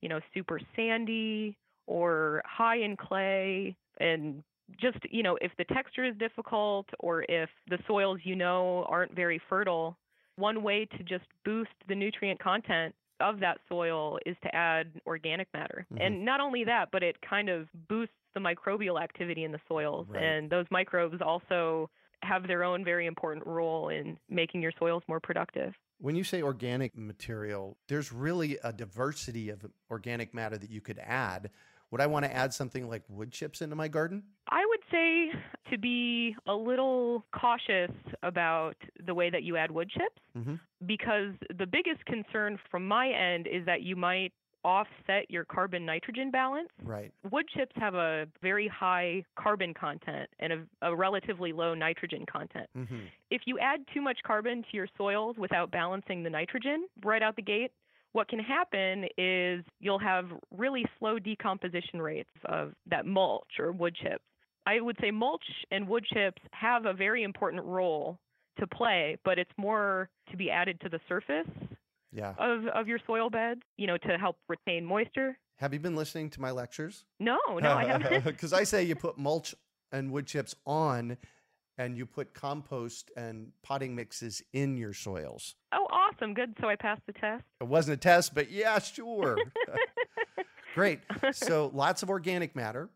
you 0.00 0.08
know, 0.08 0.20
super 0.32 0.58
sandy 0.74 1.56
or 1.86 2.42
high 2.46 2.78
in 2.78 2.96
clay 2.96 3.76
and 4.00 4.42
just, 4.80 4.98
you 5.10 5.22
know, 5.22 5.36
if 5.42 5.52
the 5.58 5.64
texture 5.64 6.04
is 6.04 6.16
difficult 6.16 6.86
or 6.98 7.24
if 7.28 7.50
the 7.68 7.78
soils 7.86 8.20
you 8.24 8.36
know 8.36 8.86
aren't 8.88 9.14
very 9.14 9.40
fertile, 9.50 9.96
one 10.36 10.62
way 10.62 10.86
to 10.96 11.02
just 11.04 11.24
boost 11.44 11.70
the 11.88 11.94
nutrient 11.94 12.40
content 12.42 12.94
of 13.22 13.40
that 13.40 13.58
soil 13.68 14.18
is 14.26 14.36
to 14.42 14.54
add 14.54 15.00
organic 15.06 15.48
matter. 15.54 15.86
Mhm. 15.92 15.98
And 16.00 16.24
not 16.24 16.40
only 16.40 16.64
that, 16.64 16.90
but 16.90 17.02
it 17.02 17.16
kind 17.22 17.48
of 17.48 17.68
boosts 17.88 18.14
the 18.34 18.40
microbial 18.40 19.00
activity 19.00 19.44
in 19.44 19.52
the 19.52 19.60
soils. 19.68 20.06
Right. 20.08 20.22
And 20.22 20.50
those 20.50 20.66
microbes 20.70 21.20
also 21.22 21.90
have 22.22 22.46
their 22.46 22.62
own 22.64 22.84
very 22.84 23.06
important 23.06 23.46
role 23.46 23.88
in 23.88 24.18
making 24.28 24.62
your 24.62 24.72
soils 24.78 25.02
more 25.08 25.20
productive. 25.20 25.74
When 25.98 26.16
you 26.16 26.24
say 26.24 26.42
organic 26.42 26.96
material, 26.96 27.76
there's 27.88 28.12
really 28.12 28.58
a 28.62 28.72
diversity 28.72 29.50
of 29.50 29.64
organic 29.90 30.34
matter 30.34 30.58
that 30.58 30.70
you 30.70 30.80
could 30.80 30.98
add. 30.98 31.50
Would 31.92 32.00
I 32.00 32.06
want 32.06 32.24
to 32.24 32.34
add 32.34 32.54
something 32.54 32.88
like 32.88 33.02
wood 33.08 33.30
chips 33.30 33.60
into 33.60 33.76
my 33.76 33.86
garden? 33.86 34.22
I 34.48 34.64
would 34.66 34.80
say 34.90 35.30
to 35.70 35.78
be 35.78 36.34
a 36.46 36.54
little 36.54 37.22
cautious 37.38 37.90
about 38.22 38.76
the 39.06 39.14
way 39.14 39.28
that 39.28 39.42
you 39.42 39.58
add 39.58 39.70
wood 39.70 39.90
chips 39.90 40.20
Mhm. 40.34 40.58
because 40.86 41.34
the 41.54 41.66
biggest 41.66 42.04
concern 42.06 42.56
from 42.70 42.88
my 42.88 43.08
end 43.10 43.46
is 43.46 43.66
that 43.66 43.82
you 43.82 43.94
might 43.94 44.32
offset 44.64 45.28
your 45.28 45.44
carbon 45.44 45.84
nitrogen 45.84 46.30
balance. 46.30 46.68
Right. 46.82 47.12
Wood 47.30 47.48
chips 47.48 47.72
have 47.76 47.94
a 47.94 48.26
very 48.40 48.68
high 48.68 49.24
carbon 49.34 49.74
content 49.74 50.30
and 50.38 50.52
a, 50.52 50.66
a 50.82 50.94
relatively 50.96 51.52
low 51.52 51.74
nitrogen 51.74 52.24
content. 52.26 52.70
Mm-hmm. 52.76 53.00
If 53.30 53.42
you 53.44 53.58
add 53.58 53.84
too 53.92 54.00
much 54.00 54.22
carbon 54.22 54.62
to 54.62 54.68
your 54.72 54.86
soils 54.96 55.36
without 55.36 55.70
balancing 55.72 56.22
the 56.22 56.30
nitrogen 56.30 56.86
right 57.04 57.22
out 57.22 57.34
the 57.36 57.42
gate, 57.42 57.72
what 58.12 58.28
can 58.28 58.38
happen 58.38 59.04
is 59.16 59.64
you'll 59.80 59.98
have 59.98 60.26
really 60.56 60.84
slow 60.98 61.18
decomposition 61.18 62.00
rates 62.00 62.30
of 62.46 62.72
that 62.90 63.06
mulch 63.06 63.58
or 63.58 63.72
wood 63.72 63.94
chips. 63.94 64.24
I 64.66 64.80
would 64.80 64.96
say 65.00 65.10
mulch 65.10 65.44
and 65.70 65.88
wood 65.88 66.04
chips 66.12 66.40
have 66.52 66.86
a 66.86 66.92
very 66.92 67.22
important 67.24 67.64
role 67.64 68.18
to 68.58 68.66
play, 68.66 69.16
but 69.24 69.38
it's 69.38 69.50
more 69.58 70.08
to 70.30 70.36
be 70.36 70.50
added 70.50 70.78
to 70.82 70.88
the 70.88 71.00
surface 71.08 71.48
Yeah. 72.12 72.34
of, 72.38 72.66
of 72.68 72.86
your 72.86 73.00
soil 73.06 73.30
beds, 73.30 73.62
you 73.76 73.86
know, 73.86 73.96
to 73.98 74.18
help 74.18 74.36
retain 74.48 74.84
moisture. 74.84 75.36
Have 75.56 75.72
you 75.72 75.80
been 75.80 75.96
listening 75.96 76.28
to 76.30 76.40
my 76.40 76.50
lectures? 76.50 77.04
No, 77.18 77.38
no, 77.60 77.72
I 77.72 77.84
haven't. 77.86 78.24
Because 78.24 78.52
I 78.52 78.64
say 78.64 78.84
you 78.84 78.94
put 78.94 79.16
mulch 79.18 79.54
and 79.90 80.10
wood 80.12 80.26
chips 80.26 80.54
on 80.66 81.16
and 81.78 81.96
you 81.96 82.06
put 82.06 82.34
compost 82.34 83.10
and 83.16 83.52
potting 83.62 83.94
mixes 83.94 84.42
in 84.52 84.76
your 84.76 84.92
soils. 84.92 85.54
oh, 85.72 85.86
awesome. 85.90 86.34
Good. 86.34 86.54
So 86.60 86.68
I 86.68 86.76
passed 86.76 87.02
the 87.06 87.12
test. 87.12 87.44
It 87.60 87.68
wasn't 87.68 87.94
a 87.94 88.00
test, 88.00 88.34
but 88.34 88.50
yeah, 88.50 88.78
sure. 88.78 89.38
Great. 90.74 91.00
So 91.32 91.70
lots 91.74 92.02
of 92.02 92.10
organic 92.10 92.56
matter. 92.56 92.88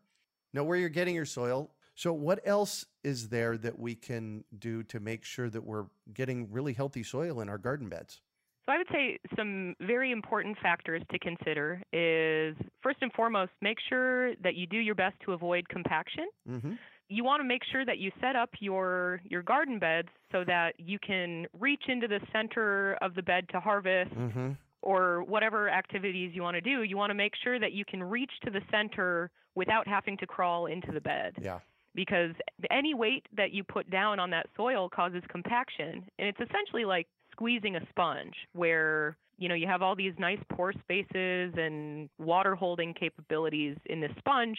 Know 0.53 0.63
where 0.63 0.77
you're 0.77 0.89
getting 0.89 1.15
your 1.15 1.25
soil. 1.25 1.71
So 1.95 2.13
what 2.13 2.39
else 2.45 2.85
is 3.03 3.29
there 3.29 3.57
that 3.57 3.77
we 3.77 3.95
can 3.95 4.43
do 4.59 4.83
to 4.83 4.99
make 4.99 5.23
sure 5.23 5.49
that 5.49 5.63
we're 5.63 5.85
getting 6.13 6.51
really 6.51 6.73
healthy 6.73 7.03
soil 7.03 7.41
in 7.41 7.49
our 7.49 7.57
garden 7.57 7.89
beds? 7.89 8.21
So 8.65 8.73
I 8.73 8.77
would 8.77 8.87
say 8.91 9.17
some 9.35 9.75
very 9.79 10.11
important 10.11 10.57
factors 10.61 11.01
to 11.11 11.19
consider 11.19 11.81
is 11.93 12.55
first 12.83 12.97
and 13.01 13.11
foremost, 13.13 13.51
make 13.61 13.77
sure 13.89 14.35
that 14.43 14.55
you 14.55 14.67
do 14.67 14.77
your 14.77 14.93
best 14.93 15.15
to 15.25 15.31
avoid 15.31 15.67
compaction. 15.69 16.27
Mm-hmm. 16.49 16.73
You 17.09 17.23
want 17.23 17.39
to 17.41 17.47
make 17.47 17.61
sure 17.71 17.85
that 17.85 17.99
you 17.99 18.11
set 18.21 18.35
up 18.35 18.49
your 18.59 19.21
your 19.23 19.41
garden 19.41 19.79
beds 19.79 20.09
so 20.31 20.43
that 20.45 20.73
you 20.77 20.99
can 20.99 21.47
reach 21.57 21.83
into 21.87 22.07
the 22.07 22.19
center 22.33 22.97
of 23.01 23.15
the 23.15 23.21
bed 23.23 23.47
to 23.49 23.59
harvest 23.59 24.11
Mm-hmm. 24.13 24.51
or 24.81 25.23
whatever 25.23 25.69
activities 25.69 26.31
you 26.33 26.41
want 26.41 26.55
to 26.55 26.61
do. 26.61 26.83
You 26.83 26.97
want 26.97 27.09
to 27.11 27.15
make 27.15 27.33
sure 27.43 27.59
that 27.59 27.71
you 27.73 27.85
can 27.85 28.03
reach 28.03 28.31
to 28.45 28.51
the 28.51 28.61
center 28.71 29.29
without 29.55 29.87
having 29.87 30.17
to 30.17 30.27
crawl 30.27 30.67
into 30.67 30.91
the 30.91 31.01
bed 31.01 31.33
Yeah. 31.41 31.59
because 31.95 32.31
any 32.69 32.93
weight 32.93 33.25
that 33.35 33.51
you 33.51 33.63
put 33.63 33.89
down 33.89 34.19
on 34.19 34.29
that 34.31 34.47
soil 34.55 34.87
causes 34.89 35.23
compaction 35.29 36.03
and 36.19 36.27
it's 36.27 36.39
essentially 36.39 36.85
like 36.85 37.07
squeezing 37.31 37.75
a 37.75 37.81
sponge 37.89 38.35
where 38.53 39.17
you 39.39 39.47
know 39.49 39.55
you 39.55 39.65
have 39.67 39.81
all 39.81 39.95
these 39.95 40.13
nice 40.19 40.39
pore 40.49 40.73
spaces 40.73 41.53
and 41.57 42.09
water 42.19 42.53
holding 42.55 42.93
capabilities 42.93 43.77
in 43.85 43.99
this 44.01 44.11
sponge 44.19 44.57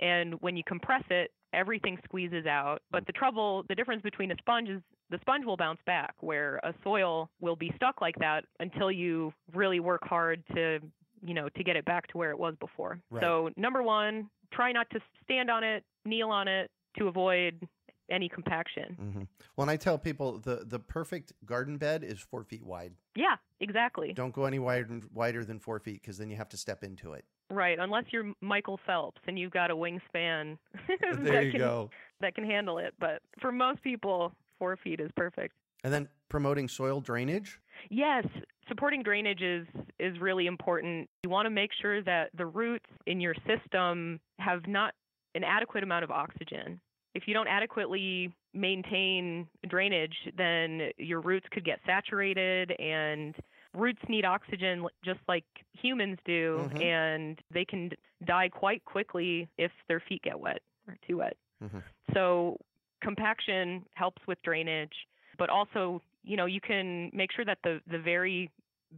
and 0.00 0.40
when 0.40 0.56
you 0.56 0.62
compress 0.64 1.02
it 1.10 1.30
everything 1.52 1.98
squeezes 2.04 2.46
out 2.46 2.82
but 2.90 3.06
the 3.06 3.12
trouble 3.12 3.64
the 3.68 3.74
difference 3.74 4.02
between 4.02 4.30
a 4.30 4.36
sponge 4.38 4.68
is 4.68 4.80
the 5.10 5.18
sponge 5.22 5.44
will 5.44 5.56
bounce 5.56 5.80
back 5.86 6.14
where 6.20 6.56
a 6.62 6.74
soil 6.84 7.30
will 7.40 7.56
be 7.56 7.72
stuck 7.76 8.00
like 8.00 8.14
that 8.18 8.44
until 8.60 8.90
you 8.92 9.32
really 9.54 9.80
work 9.80 10.02
hard 10.06 10.42
to 10.54 10.78
you 11.24 11.34
know 11.34 11.48
to 11.50 11.64
get 11.64 11.76
it 11.76 11.84
back 11.84 12.06
to 12.08 12.18
where 12.18 12.30
it 12.30 12.38
was 12.38 12.54
before 12.60 12.98
Right. 13.10 13.22
so 13.22 13.50
number 13.56 13.82
1 13.82 14.28
try 14.52 14.72
not 14.72 14.88
to 14.90 15.00
stand 15.24 15.50
on 15.50 15.64
it 15.64 15.84
kneel 16.04 16.28
on 16.30 16.48
it 16.48 16.70
to 16.98 17.06
avoid 17.06 17.66
any 18.10 18.26
compaction. 18.28 18.96
Mm-hmm. 18.98 19.22
When 19.56 19.68
I 19.68 19.76
tell 19.76 19.98
people 19.98 20.38
the, 20.38 20.64
the 20.66 20.78
perfect 20.78 21.34
garden 21.44 21.76
bed 21.76 22.02
is 22.02 22.18
four 22.18 22.42
feet 22.42 22.64
wide, 22.64 22.94
Yeah, 23.14 23.36
exactly. 23.60 24.14
don't 24.14 24.32
go 24.32 24.46
any 24.46 24.58
wider, 24.58 25.00
wider 25.12 25.44
than 25.44 25.58
four 25.58 25.78
feet 25.78 26.00
because 26.00 26.16
then 26.16 26.30
you 26.30 26.36
have 26.36 26.48
to 26.48 26.56
step 26.56 26.82
into 26.82 27.12
it. 27.12 27.26
Right, 27.50 27.78
unless 27.78 28.04
you're 28.10 28.32
Michael 28.42 28.78
Phelps 28.84 29.20
and 29.26 29.38
you've 29.38 29.52
got 29.52 29.70
a 29.70 29.76
wingspan 29.76 30.58
there 30.88 31.14
that 31.14 31.44
you 31.44 31.52
can 31.52 31.60
go. 31.60 31.90
that 32.20 32.34
can 32.34 32.44
handle 32.44 32.78
it. 32.78 32.94
But 33.00 33.22
for 33.40 33.50
most 33.50 33.82
people, 33.82 34.32
four 34.58 34.76
feet 34.76 35.00
is 35.00 35.10
perfect. 35.16 35.54
And 35.82 35.92
then 35.92 36.08
promoting 36.28 36.68
soil 36.68 37.00
drainage. 37.00 37.58
Yes, 37.88 38.26
supporting 38.68 39.02
drainage 39.02 39.40
is 39.40 39.66
is 39.98 40.18
really 40.20 40.46
important. 40.46 41.08
You 41.22 41.30
want 41.30 41.46
to 41.46 41.50
make 41.50 41.70
sure 41.80 42.02
that 42.02 42.30
the 42.36 42.46
roots 42.46 42.86
in 43.06 43.20
your 43.20 43.34
system 43.46 44.20
have 44.38 44.66
not 44.66 44.94
an 45.34 45.44
adequate 45.44 45.84
amount 45.84 46.04
of 46.04 46.10
oxygen. 46.10 46.80
If 47.14 47.24
you 47.26 47.34
don't 47.34 47.48
adequately 47.48 48.32
maintain 48.52 49.46
drainage, 49.68 50.14
then 50.36 50.90
your 50.98 51.20
roots 51.20 51.46
could 51.50 51.64
get 51.64 51.78
saturated 51.86 52.72
and 52.78 53.34
roots 53.78 54.02
need 54.08 54.24
oxygen 54.24 54.86
just 55.04 55.20
like 55.28 55.44
humans 55.72 56.18
do 56.24 56.68
Mhm. 56.72 56.82
and 56.82 57.40
they 57.50 57.64
can 57.64 57.90
die 58.24 58.48
quite 58.48 58.84
quickly 58.84 59.48
if 59.56 59.72
their 59.88 60.00
feet 60.00 60.22
get 60.22 60.38
wet 60.38 60.62
or 60.86 60.96
too 61.06 61.18
wet. 61.18 61.36
Mhm. 61.62 61.82
So 62.14 62.58
compaction 63.00 63.86
helps 63.94 64.26
with 64.26 64.40
drainage, 64.42 65.06
but 65.36 65.48
also, 65.50 66.02
you 66.22 66.36
know, 66.36 66.46
you 66.46 66.60
can 66.60 67.10
make 67.12 67.32
sure 67.32 67.44
that 67.44 67.58
the 67.62 67.80
the 67.86 67.98
very 67.98 68.50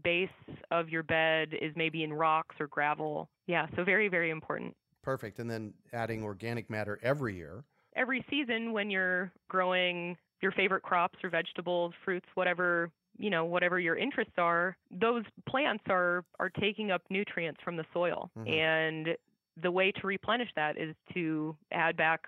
base 0.03 0.31
of 0.71 0.89
your 0.89 1.03
bed 1.03 1.53
is 1.53 1.75
maybe 1.77 2.05
in 2.05 2.13
rocks 2.13 2.57
or 2.61 2.69
gravel. 2.69 3.29
Yeah, 3.47 3.67
so 3.75 3.85
very 3.85 4.09
very 4.09 4.31
important. 4.31 4.77
Perfect. 5.03 5.39
And 5.39 5.51
then 5.51 5.75
adding 5.93 6.23
organic 6.23 6.71
matter 6.71 6.99
every 7.03 7.35
year. 7.35 7.65
Every 7.97 8.25
season 8.31 8.73
when 8.73 8.91
you're 8.91 9.33
growing 9.49 10.17
your 10.41 10.53
favorite 10.53 10.83
crops 10.83 11.19
or 11.25 11.29
vegetables, 11.31 11.93
fruits, 12.05 12.29
whatever, 12.35 12.91
you 13.21 13.29
know, 13.29 13.45
whatever 13.45 13.79
your 13.79 13.97
interests 13.97 14.33
are, 14.39 14.77
those 14.91 15.25
plants 15.49 15.85
are 15.89 16.25
are 16.39 16.49
taking 16.49 16.91
up 16.91 17.03
nutrients 17.11 17.61
from 17.63 17.77
the 17.77 17.85
soil. 17.93 18.31
Mhm. 18.37 18.49
And 18.51 19.17
the 19.57 19.71
way 19.71 19.93
to 19.93 20.07
replenish 20.07 20.49
that 20.57 20.79
is 20.79 20.97
to 21.13 21.57
add 21.71 21.97
back 21.97 22.27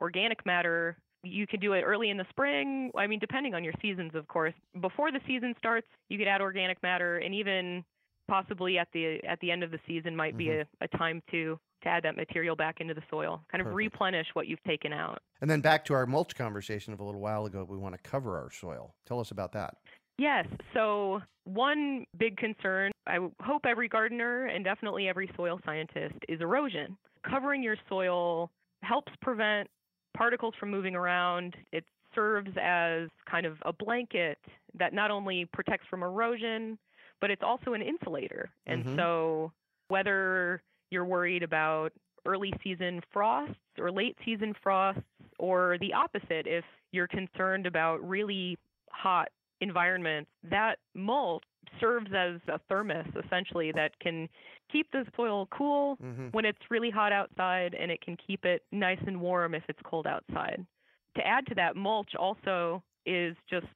organic 0.00 0.44
matter. 0.46 0.96
You 1.22 1.46
can 1.46 1.60
do 1.60 1.74
it 1.74 1.82
early 1.82 2.08
in 2.10 2.16
the 2.16 2.26
spring. 2.30 2.90
I 2.96 3.06
mean, 3.06 3.20
depending 3.20 3.54
on 3.54 3.62
your 3.62 3.74
seasons, 3.80 4.14
of 4.14 4.26
course. 4.26 4.54
Before 4.80 5.12
the 5.12 5.20
season 5.26 5.54
starts, 5.58 5.86
you 6.08 6.18
could 6.18 6.26
add 6.26 6.40
organic 6.40 6.82
matter, 6.82 7.18
and 7.18 7.34
even 7.34 7.84
possibly 8.26 8.78
at 8.78 8.88
the 8.92 9.22
at 9.24 9.38
the 9.40 9.50
end 9.50 9.62
of 9.62 9.70
the 9.70 9.78
season 9.86 10.16
might 10.16 10.36
be 10.36 10.50
a, 10.50 10.66
a 10.80 10.88
time 10.88 11.22
to 11.30 11.58
to 11.82 11.88
add 11.88 12.04
that 12.04 12.16
material 12.16 12.56
back 12.56 12.80
into 12.80 12.94
the 12.94 13.02
soil, 13.10 13.44
kind 13.50 13.60
of 13.60 13.66
Perfect. 13.66 13.76
replenish 13.76 14.28
what 14.34 14.46
you've 14.46 14.62
taken 14.62 14.92
out. 14.92 15.20
And 15.40 15.50
then 15.50 15.60
back 15.60 15.84
to 15.86 15.94
our 15.94 16.06
mulch 16.06 16.36
conversation 16.36 16.92
of 16.92 17.00
a 17.00 17.04
little 17.04 17.20
while 17.20 17.44
ago, 17.44 17.66
we 17.68 17.76
want 17.76 17.94
to 17.96 18.00
cover 18.08 18.38
our 18.38 18.50
soil. 18.50 18.94
Tell 19.04 19.18
us 19.18 19.32
about 19.32 19.52
that. 19.52 19.78
Yes. 20.18 20.46
So, 20.74 21.20
one 21.44 22.04
big 22.18 22.36
concern, 22.36 22.92
I 23.06 23.18
hope 23.40 23.66
every 23.66 23.88
gardener 23.88 24.46
and 24.46 24.64
definitely 24.64 25.08
every 25.08 25.30
soil 25.36 25.58
scientist, 25.64 26.14
is 26.28 26.40
erosion. 26.40 26.96
Covering 27.28 27.62
your 27.62 27.76
soil 27.88 28.50
helps 28.82 29.12
prevent 29.20 29.68
particles 30.16 30.54
from 30.60 30.70
moving 30.70 30.94
around. 30.94 31.56
It 31.72 31.84
serves 32.14 32.50
as 32.60 33.08
kind 33.28 33.46
of 33.46 33.56
a 33.64 33.72
blanket 33.72 34.38
that 34.74 34.92
not 34.92 35.10
only 35.10 35.46
protects 35.52 35.86
from 35.88 36.02
erosion, 36.02 36.78
but 37.20 37.30
it's 37.30 37.42
also 37.42 37.72
an 37.72 37.82
insulator. 37.82 38.50
And 38.66 38.84
Mhm. 38.84 38.96
so, 38.96 39.52
whether 39.88 40.62
you're 40.90 41.04
worried 41.04 41.42
about 41.42 41.92
early 42.26 42.52
season 42.62 43.00
frosts 43.12 43.56
or 43.78 43.90
late 43.90 44.16
season 44.24 44.54
frosts, 44.62 45.02
or 45.38 45.76
the 45.80 45.92
opposite, 45.92 46.46
if 46.46 46.64
you're 46.92 47.08
concerned 47.08 47.66
about 47.66 48.06
really 48.06 48.56
hot 48.90 49.28
environments, 49.62 50.30
that 50.50 50.76
mulch 50.94 51.44
serves 51.80 52.10
as 52.14 52.40
a 52.48 52.58
thermos 52.68 53.06
essentially 53.24 53.72
that 53.72 53.98
can 54.00 54.28
keep 54.70 54.90
the 54.92 55.04
soil 55.16 55.48
cool 55.56 55.98
hmm 56.00 56.28
when 56.32 56.44
it's 56.44 56.58
really 56.70 56.90
hot 56.90 57.12
outside 57.12 57.74
and 57.74 57.90
it 57.90 58.00
can 58.00 58.16
keep 58.26 58.44
it 58.44 58.62
nice 58.72 58.98
and 59.06 59.20
warm 59.20 59.54
if 59.54 59.62
it's 59.68 59.78
cold 59.84 60.06
outside. 60.06 60.66
To 61.16 61.26
add 61.26 61.46
to 61.46 61.54
that, 61.56 61.76
mulch 61.76 62.14
also 62.18 62.82
is 63.06 63.36
just 63.50 63.66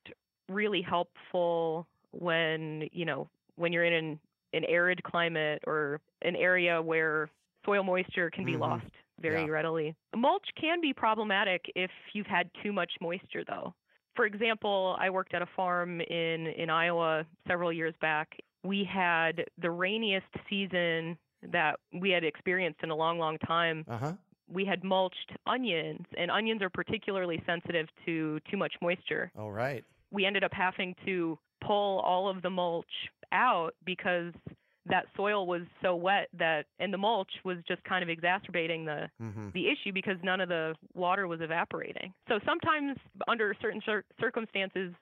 really 0.48 0.82
helpful 0.82 1.86
when, 2.12 2.88
you 2.92 3.04
know, 3.04 3.28
when 3.56 3.72
you're 3.72 3.84
in 3.84 3.92
an, 3.92 4.20
an 4.54 4.64
arid 4.64 5.02
climate 5.02 5.62
or 5.66 6.00
an 6.22 6.34
area 6.36 6.80
where 6.80 7.28
soil 7.64 7.82
moisture 7.82 8.30
can 8.30 8.44
be 8.46 8.52
Mhm. 8.52 8.60
lost 8.60 8.86
very 9.20 9.44
Yeah. 9.44 9.52
readily. 9.52 9.94
Mulch 10.14 10.48
can 10.60 10.80
be 10.80 10.92
problematic 10.94 11.70
if 11.74 11.90
you've 12.14 12.26
had 12.26 12.50
too 12.62 12.72
much 12.72 12.92
moisture 13.00 13.44
though. 13.46 13.74
For 14.16 14.24
example, 14.24 14.96
I 14.98 15.10
worked 15.10 15.34
at 15.34 15.42
a 15.42 15.48
farm 15.54 16.00
in 16.00 16.46
in 16.46 16.70
Iowa 16.70 17.24
several 17.46 17.72
years 17.72 17.94
back. 18.00 18.36
We 18.64 18.82
had 18.84 19.44
the 19.60 19.70
rainiest 19.70 20.26
season 20.50 21.16
that 21.52 21.78
we 21.92 22.10
had 22.10 22.24
experienced 22.24 22.80
in 22.82 22.90
a 22.90 22.96
long, 22.96 23.18
long 23.18 23.38
time. 23.38 23.84
Uh 23.88 23.98
huh. 23.98 24.12
We 24.48 24.64
had 24.64 24.82
mulched 24.84 25.32
onions, 25.46 26.06
and 26.16 26.30
onions 26.30 26.62
are 26.62 26.70
particularly 26.70 27.42
sensitive 27.46 27.88
to 28.06 28.40
too 28.50 28.56
much 28.56 28.74
moisture. 28.80 29.30
All 29.38 29.52
right. 29.52 29.84
We 30.12 30.24
ended 30.24 30.44
up 30.44 30.52
having 30.52 30.94
to 31.04 31.38
pull 31.64 32.00
all 32.00 32.28
of 32.28 32.42
the 32.42 32.50
mulch 32.50 32.86
out 33.32 33.74
because 33.84 34.32
that 34.88 35.06
soil 35.16 35.46
was 35.46 35.62
so 35.82 35.94
wet 35.96 36.28
that 36.38 36.66
and 36.78 36.92
the 36.92 36.98
mulch 36.98 37.30
was 37.44 37.58
just 37.66 37.82
kind 37.84 38.02
of 38.02 38.08
exacerbating 38.08 38.84
the 38.84 39.08
hmm 39.18 39.48
the 39.54 39.66
issue 39.68 39.92
because 39.92 40.16
none 40.22 40.40
of 40.40 40.48
the 40.48 40.74
water 40.94 41.26
was 41.26 41.40
evaporating. 41.40 42.12
So 42.28 42.38
sometimes 42.44 42.98
under 43.28 43.54
certain 43.60 43.80
cir- 43.86 44.04
circumstances 44.20 44.92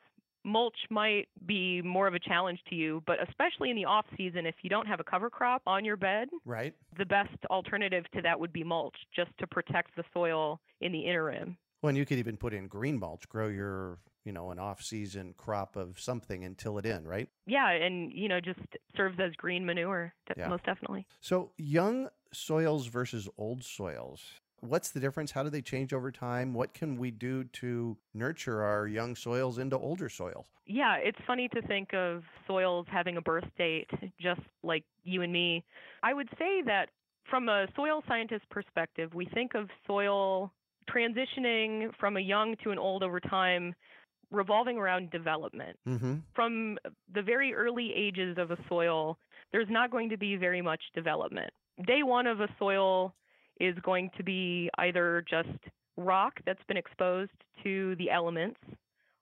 mulch 0.44 0.76
might 0.90 1.26
be 1.46 1.80
more 1.82 2.06
of 2.06 2.12
a 2.14 2.18
challenge 2.18 2.60
to 2.68 2.74
you, 2.74 3.02
but 3.06 3.16
especially 3.26 3.70
in 3.70 3.76
the 3.76 3.84
off 3.86 4.04
season 4.16 4.44
if 4.46 4.54
you 4.62 4.68
don't 4.70 4.86
have 4.86 5.00
a 5.00 5.04
cover 5.04 5.30
crop 5.30 5.62
on 5.66 5.84
your 5.84 5.96
bed, 5.96 6.28
Right. 6.44 6.74
the 6.98 7.06
best 7.06 7.34
alternative 7.50 8.04
to 8.14 8.20
that 8.22 8.38
would 8.38 8.52
be 8.52 8.62
mulch 8.62 8.96
just 9.16 9.30
to 9.38 9.46
protect 9.46 9.96
the 9.96 10.04
soil 10.12 10.60
in 10.82 10.92
the 10.92 11.00
interim. 11.00 11.56
Well, 11.82 11.88
and 11.88 11.98
you 11.98 12.04
could 12.04 12.18
even 12.18 12.36
put 12.36 12.52
in 12.54 12.66
green 12.68 12.98
mulch, 12.98 13.28
grow 13.28 13.48
your, 13.48 13.98
you 14.24 14.32
know, 14.32 14.50
an 14.50 14.58
off-season 14.58 15.34
crop 15.36 15.76
of 15.76 16.00
something 16.00 16.44
and 16.44 16.56
till 16.56 16.78
it 16.78 16.86
in, 16.86 17.06
right? 17.06 17.28
Yeah, 17.46 17.70
and 17.70 18.12
you 18.12 18.28
know 18.28 18.40
just 18.40 18.60
serves 18.96 19.18
as 19.20 19.32
green 19.36 19.66
manure 19.66 20.14
Yeah. 20.36 20.48
most 20.48 20.64
definitely. 20.64 21.06
So, 21.20 21.52
young 21.56 22.08
soils 22.32 22.86
versus 22.86 23.28
old 23.38 23.64
soils. 23.64 24.40
What's 24.60 24.90
the 24.90 25.00
difference? 25.00 25.32
How 25.32 25.42
do 25.42 25.50
they 25.50 25.62
change 25.62 25.92
over 25.92 26.10
time? 26.10 26.54
What 26.54 26.72
can 26.74 26.96
we 26.96 27.10
do 27.10 27.44
to 27.44 27.98
nurture 28.14 28.62
our 28.62 28.86
young 28.86 29.14
soils 29.14 29.58
into 29.58 29.78
older 29.78 30.08
soils? 30.08 30.46
Yeah, 30.66 30.96
it's 30.96 31.18
funny 31.26 31.48
to 31.48 31.60
think 31.62 31.92
of 31.92 32.22
soils 32.46 32.86
having 32.90 33.16
a 33.16 33.20
birth 33.22 33.44
date, 33.58 33.90
just 34.20 34.40
like 34.62 34.84
you 35.02 35.22
and 35.22 35.32
me. 35.32 35.64
I 36.02 36.14
would 36.14 36.28
say 36.38 36.62
that 36.62 36.88
from 37.28 37.48
a 37.48 37.66
soil 37.76 38.02
scientist 38.08 38.48
perspective, 38.50 39.12
we 39.14 39.26
think 39.26 39.54
of 39.54 39.68
soil 39.86 40.52
transitioning 40.90 41.90
from 41.98 42.16
a 42.16 42.20
young 42.20 42.56
to 42.62 42.70
an 42.70 42.78
old 42.78 43.02
over 43.02 43.20
time 43.20 43.74
revolving 44.34 44.76
around 44.76 45.10
development. 45.10 45.78
Mm-hmm. 45.88 46.16
From 46.34 46.78
the 47.14 47.22
very 47.22 47.54
early 47.54 47.92
ages 47.94 48.36
of 48.38 48.50
a 48.50 48.58
soil, 48.68 49.18
there's 49.52 49.70
not 49.70 49.90
going 49.90 50.10
to 50.10 50.16
be 50.16 50.36
very 50.36 50.60
much 50.60 50.82
development. 50.94 51.50
Day 51.86 52.02
one 52.02 52.26
of 52.26 52.40
a 52.40 52.48
soil 52.58 53.14
is 53.60 53.76
going 53.82 54.10
to 54.16 54.24
be 54.24 54.68
either 54.78 55.24
just 55.28 55.48
rock 55.96 56.40
that's 56.44 56.62
been 56.66 56.76
exposed 56.76 57.30
to 57.62 57.94
the 57.96 58.10
elements, 58.10 58.60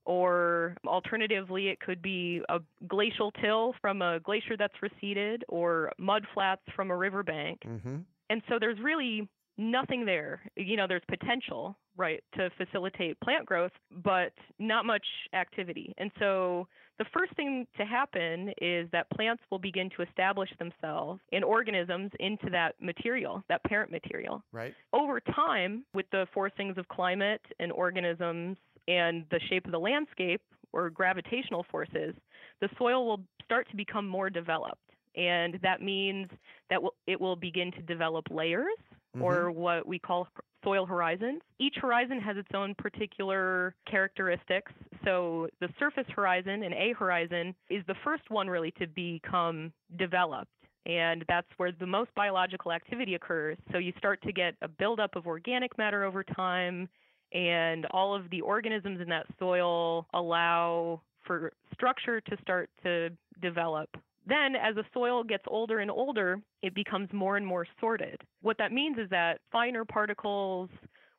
or 0.05 0.75
alternatively, 0.87 1.68
it 1.68 1.79
could 1.81 2.03
be 2.03 2.40
a 2.48 2.59
glacial 2.88 3.31
till 3.31 3.75
from 3.81 4.03
a 4.03 4.18
glacier 4.20 4.57
that's 4.57 4.75
receded, 4.83 5.44
or 5.48 5.92
mud 5.98 6.27
flats 6.35 6.62
from 6.75 6.90
a 6.90 6.96
riverbank. 6.96 7.61
Mm-hmm. 7.61 7.98
And 8.31 8.42
so 8.48 8.59
there's 8.59 8.79
really 8.81 9.29
nothing 9.59 10.05
there. 10.05 10.40
You 10.57 10.77
know, 10.77 10.87
there's 10.88 11.03
potential, 11.09 11.77
right, 11.96 12.22
to 12.35 12.50
facilitate 12.57 13.20
plant 13.20 13.46
growth, 13.46 13.72
but 14.02 14.33
not 14.59 14.87
much 14.87 15.05
activity. 15.35 15.94
And 15.98 16.11
so 16.18 16.66
the 16.98 17.05
first 17.12 17.35
thing 17.35 17.66
to 17.76 17.85
happen 17.85 18.52
is 18.61 18.88
that 18.92 19.11
plants 19.11 19.42
will 19.50 19.59
begin 19.59 19.90
to 19.96 20.02
establish 20.02 20.50
themselves 20.59 21.20
in 21.33 21.42
organisms 21.42 22.11
into 22.20 22.48
that 22.50 22.74
material, 22.81 23.42
that 23.48 23.62
parent 23.64 23.90
material. 23.90 24.42
Right. 24.52 24.74
Over 24.92 25.20
time, 25.20 25.85
with 25.94 26.07
the 26.12 26.26
forcings 26.35 26.76
of 26.78 26.87
climate 26.88 27.42
and 27.59 27.72
organisms 27.72 28.57
and 28.88 29.24
the 29.31 29.40
shape 29.48 29.66
of 29.66 29.72
the 29.72 29.81
landscape 29.81 30.42
or 30.72 30.90
gravitational 30.90 31.66
forces, 31.70 32.14
the 32.61 32.68
soil 32.78 33.07
will 33.07 33.20
start 33.44 33.68
to 33.70 33.76
become 33.76 34.07
more 34.07 34.31
developed. 34.31 34.78
And 35.16 35.59
that 35.62 35.83
means 35.83 36.28
that 36.70 36.81
it 37.07 37.20
will 37.20 37.37
begin 37.37 37.70
to 37.72 37.83
develop 37.83 38.26
layers 38.31 38.78
mm-hmm. 39.14 39.22
or 39.22 39.50
what 39.50 39.87
we 39.87 39.98
call 39.98 40.26
soil 40.64 40.87
horizons. 40.87 41.42
Each 41.59 41.75
horizon 41.81 42.20
has 42.20 42.37
its 42.37 42.48
own 42.55 42.75
particular 42.77 43.75
characteristics. 43.90 44.72
So 45.05 45.48
the 45.61 45.68
surface 45.79 46.07
horizon, 46.14 46.62
an 46.62 46.72
A 46.72 46.92
horizon, 46.98 47.55
is 47.70 47.85
the 47.87 47.94
first 48.05 48.25
one 48.29 48.48
really 48.48 48.70
to 48.72 48.87
become 48.87 49.72
developed. 49.98 50.51
And 50.85 51.25
that's 51.29 51.46
where 51.59 51.70
the 51.72 51.87
most 51.87 52.11
biological 52.16 52.72
activity 52.72 53.14
occurs. 53.14 53.57
So 53.70 53.79
you 53.79 53.92
start 53.98 54.20
to 54.22 54.33
get 54.33 54.55
a 54.62 54.68
buildup 54.68 55.14
of 55.14 55.27
organic 55.27 55.77
matter 55.79 56.05
over 56.05 56.25
time, 56.25 56.88
and 57.33 57.87
all 57.92 58.14
of 58.14 58.29
the 58.31 58.40
organisms 58.40 59.01
in 59.01 59.09
that 59.09 59.27
soil 59.38 60.07
allow 60.12 61.01
for 61.25 61.53
structure 61.72 62.20
to 62.20 62.37
start 62.42 62.68
to 62.83 63.11
develop. 63.40 63.88
Then, 64.26 64.54
as 64.54 64.76
the 64.76 64.85
soil 64.94 65.24
gets 65.24 65.44
older 65.48 65.80
and 65.80 65.90
older, 65.90 66.40
it 66.62 66.74
becomes 66.74 67.12
more 67.12 67.37
and 67.37 67.46
more 67.46 67.66
sorted. 67.80 68.20
What 68.40 68.58
that 68.58 68.72
means 68.72 68.98
is 68.98 69.11
that 69.11 69.40
finer 69.50 69.85
particles 69.85 70.70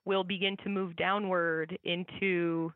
will 0.05 0.23
begin 0.23 0.57
to 0.63 0.69
move 0.69 0.95
downward 0.95 1.77
into 1.83 2.71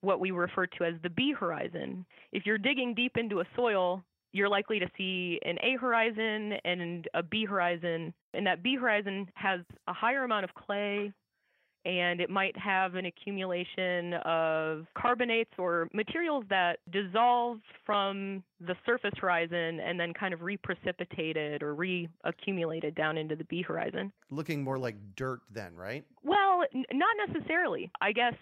what 0.00 0.20
we 0.20 0.30
refer 0.30 0.66
to 0.66 0.84
as 0.84 0.94
the 1.02 1.10
B 1.10 1.32
horizon. 1.38 2.04
If 2.32 2.44
you're 2.46 2.58
digging 2.58 2.94
deep 2.94 3.16
into 3.16 3.40
a 3.40 3.44
soil, 3.56 4.04
you're 4.32 4.48
likely 4.48 4.78
to 4.78 4.90
see 4.96 5.38
an 5.44 5.58
A 5.62 5.76
horizon 5.76 6.54
and 6.64 7.06
a 7.14 7.22
B 7.22 7.44
horizon. 7.44 8.12
And 8.34 8.46
that 8.46 8.62
B 8.62 8.76
horizon 8.76 9.28
has 9.34 9.60
a 9.86 9.92
higher 9.92 10.24
amount 10.24 10.44
of 10.44 10.54
clay, 10.54 11.12
and 11.84 12.20
it 12.20 12.30
might 12.30 12.56
have 12.56 12.94
an 12.94 13.06
accumulation 13.06 14.14
of 14.24 14.86
carbonates 14.96 15.50
or 15.58 15.88
materials 15.92 16.44
that 16.48 16.78
dissolve 16.90 17.58
from 17.84 18.42
the 18.60 18.74
surface 18.86 19.12
horizon 19.20 19.80
and 19.80 19.98
then 19.98 20.12
kind 20.14 20.32
of 20.32 20.42
reprecipitated 20.42 21.62
or 21.62 21.74
reaccumulated 21.74 22.94
down 22.94 23.18
into 23.18 23.34
the 23.34 23.44
B 23.44 23.62
horizon. 23.62 24.12
Looking 24.30 24.62
more 24.62 24.78
like 24.78 24.96
dirt 25.16 25.40
then, 25.52 25.74
right? 25.74 26.04
Well, 26.22 26.64
n- 26.74 26.84
not 26.92 27.16
necessarily. 27.28 27.90
I 28.00 28.12
guess, 28.12 28.34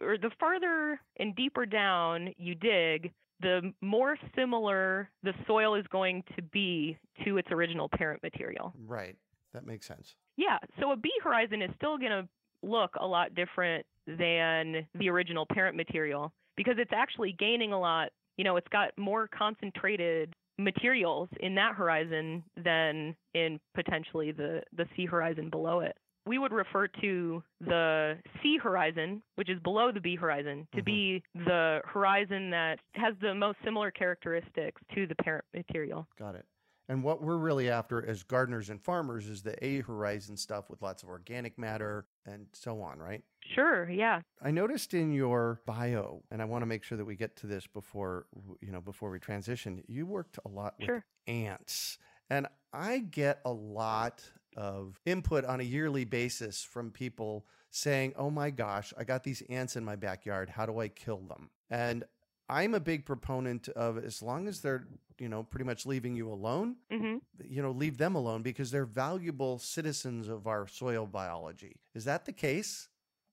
or 0.00 0.18
the 0.18 0.30
farther 0.38 1.00
and 1.18 1.34
deeper 1.34 1.66
down 1.66 2.32
you 2.36 2.54
dig, 2.54 3.12
the 3.40 3.72
more 3.80 4.16
similar 4.36 5.10
the 5.22 5.32
soil 5.46 5.74
is 5.74 5.86
going 5.90 6.22
to 6.36 6.42
be 6.42 6.96
to 7.24 7.38
its 7.38 7.48
original 7.50 7.88
parent 7.88 8.22
material. 8.22 8.72
Right. 8.86 9.16
That 9.52 9.66
makes 9.66 9.86
sense. 9.86 10.14
Yeah, 10.36 10.58
so 10.80 10.92
a 10.92 10.96
B 10.96 11.10
horizon 11.22 11.60
is 11.60 11.70
still 11.76 11.98
going 11.98 12.10
to 12.10 12.28
look 12.62 12.94
a 13.00 13.06
lot 13.06 13.34
different 13.34 13.84
than 14.06 14.86
the 14.94 15.08
original 15.08 15.46
parent 15.52 15.76
material 15.76 16.32
because 16.56 16.74
it's 16.78 16.92
actually 16.94 17.32
gaining 17.38 17.72
a 17.72 17.78
lot. 17.78 18.10
You 18.36 18.44
know, 18.44 18.56
it's 18.56 18.68
got 18.68 18.90
more 18.98 19.28
concentrated 19.28 20.34
materials 20.58 21.28
in 21.40 21.54
that 21.56 21.74
horizon 21.74 22.42
than 22.62 23.14
in 23.34 23.58
potentially 23.74 24.32
the, 24.32 24.62
the 24.76 24.86
C 24.96 25.06
horizon 25.06 25.50
below 25.50 25.80
it. 25.80 25.96
We 26.24 26.38
would 26.38 26.52
refer 26.52 26.86
to 27.00 27.42
the 27.60 28.16
C 28.42 28.56
horizon, 28.62 29.22
which 29.34 29.50
is 29.50 29.58
below 29.60 29.90
the 29.90 30.00
B 30.00 30.14
horizon, 30.14 30.68
to 30.74 30.80
Mhm. 30.80 30.84
be 30.84 31.22
the 31.34 31.80
horizon 31.84 32.50
that 32.50 32.78
has 32.94 33.14
the 33.20 33.34
most 33.34 33.58
similar 33.64 33.90
characteristics 33.90 34.80
to 34.94 35.06
the 35.08 35.16
parent 35.16 35.44
material. 35.52 36.06
Got 36.18 36.36
it. 36.36 36.46
And 36.92 37.02
what 37.02 37.22
we're 37.22 37.38
really 37.38 37.70
after 37.70 38.06
as 38.06 38.22
gardeners 38.22 38.68
and 38.68 38.78
farmers 38.78 39.26
is 39.26 39.40
the 39.40 39.56
A 39.64 39.80
horizon 39.80 40.36
stuff 40.36 40.68
with 40.68 40.82
lots 40.82 41.02
of 41.02 41.08
organic 41.08 41.56
matter 41.58 42.04
and 42.26 42.44
so 42.52 42.82
on, 42.82 42.98
right? 42.98 43.24
Sure, 43.54 43.88
yeah. 43.88 44.20
I 44.42 44.50
noticed 44.50 44.92
in 44.92 45.10
your 45.10 45.62
bio, 45.64 46.22
and 46.30 46.42
I 46.42 46.44
want 46.44 46.60
to 46.60 46.66
make 46.66 46.84
sure 46.84 46.98
that 46.98 47.06
we 47.06 47.16
get 47.16 47.34
to 47.36 47.46
this 47.46 47.66
before 47.66 48.26
you 48.60 48.70
know 48.70 48.82
before 48.82 49.08
we 49.10 49.18
transition. 49.18 49.82
You 49.88 50.04
worked 50.04 50.38
a 50.44 50.48
lot 50.50 50.74
with 50.78 50.86
Sure. 50.88 51.04
ants, 51.26 51.96
and 52.28 52.46
I 52.74 52.98
get 52.98 53.40
a 53.46 53.52
lot 53.52 54.22
of 54.54 55.00
input 55.06 55.46
on 55.46 55.60
a 55.60 55.64
yearly 55.64 56.04
basis 56.04 56.62
from 56.62 56.90
people 56.90 57.46
saying, 57.70 58.12
"Oh 58.16 58.28
my 58.28 58.50
gosh, 58.50 58.92
I 58.98 59.04
got 59.04 59.24
these 59.24 59.40
ants 59.48 59.76
in 59.76 59.84
my 59.84 59.96
backyard. 59.96 60.50
How 60.50 60.66
do 60.66 60.78
I 60.78 60.88
kill 60.88 61.20
them?" 61.20 61.48
And 61.70 62.04
I'm 62.52 62.74
a 62.74 62.80
big 62.80 63.04
proponent 63.06 63.68
of 63.70 63.96
as 63.98 64.22
long 64.22 64.46
as 64.46 64.60
they're, 64.60 64.84
you 65.18 65.28
know, 65.28 65.42
pretty 65.42 65.64
much 65.64 65.86
leaving 65.86 66.14
you 66.16 66.30
alone, 66.30 66.76
hmm 66.90 67.16
you 67.48 67.62
know, 67.62 67.70
leave 67.72 67.96
them 67.98 68.14
alone 68.14 68.42
because 68.42 68.70
they're 68.70 68.84
valuable 68.84 69.58
citizens 69.58 70.28
of 70.28 70.46
our 70.46 70.66
soil 70.66 71.06
biology. 71.06 71.76
Is 71.94 72.04
that 72.04 72.24
the 72.24 72.32
case? 72.32 72.88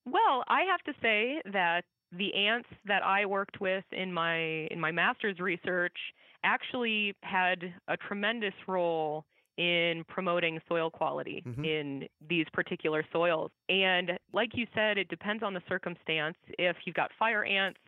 Well, 0.05 0.43
I 0.47 0.61
have 0.63 0.81
to 0.83 0.93
say 1.01 1.41
that 1.51 1.83
the 2.11 2.33
ants 2.33 2.69
that 2.85 3.03
I 3.03 3.25
worked 3.25 3.59
with 3.61 3.83
in 3.91 4.11
my 4.13 4.37
in 4.71 4.79
my 4.79 4.91
master's 4.91 5.39
research 5.39 5.97
actually 6.43 7.13
had 7.21 7.73
a 7.87 7.97
tremendous 7.97 8.53
role 8.67 9.25
in 9.57 10.05
promoting 10.07 10.59
soil 10.69 10.89
quality 10.89 11.43
Mhm. 11.45 11.65
in 11.65 12.07
these 12.29 12.47
particular 12.53 13.03
soils. 13.11 13.51
And 13.67 14.17
like 14.31 14.55
you 14.55 14.65
said, 14.73 14.97
it 14.97 15.09
depends 15.09 15.43
on 15.43 15.53
the 15.53 15.61
circumstance. 15.67 16.37
If 16.57 16.77
you've 16.85 16.95
got 16.95 17.11
fire 17.19 17.43
ants, 17.43 17.79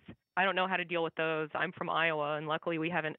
I 0.41 0.43
don't 0.43 0.55
know 0.55 0.67
how 0.67 0.75
to 0.75 0.83
deal 0.83 1.03
with 1.03 1.13
those. 1.13 1.49
I'm 1.53 1.71
from 1.71 1.87
Iowa 1.87 2.37
and 2.37 2.47
luckily 2.47 2.79
we 2.79 2.89
haven't 2.89 3.15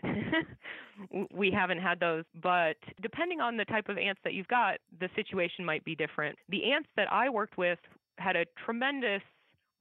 we 1.33 1.53
haven't 1.53 1.79
had 1.79 2.01
those, 2.01 2.25
but 2.43 2.75
depending 3.01 3.41
on 3.41 3.57
the 3.57 3.65
type 3.65 3.89
of 3.89 3.97
ants 3.97 4.21
that 4.25 4.35
you've 4.35 4.49
got, 4.49 4.79
the 4.99 5.09
situation 5.15 5.65
might 5.65 5.85
be 5.85 5.95
different. 5.95 6.37
The 6.49 6.73
ants 6.73 6.89
that 6.97 7.13
I 7.13 7.29
worked 7.29 7.57
with 7.57 7.79
had 8.19 8.35
a 8.35 8.45
tremendous 8.65 9.23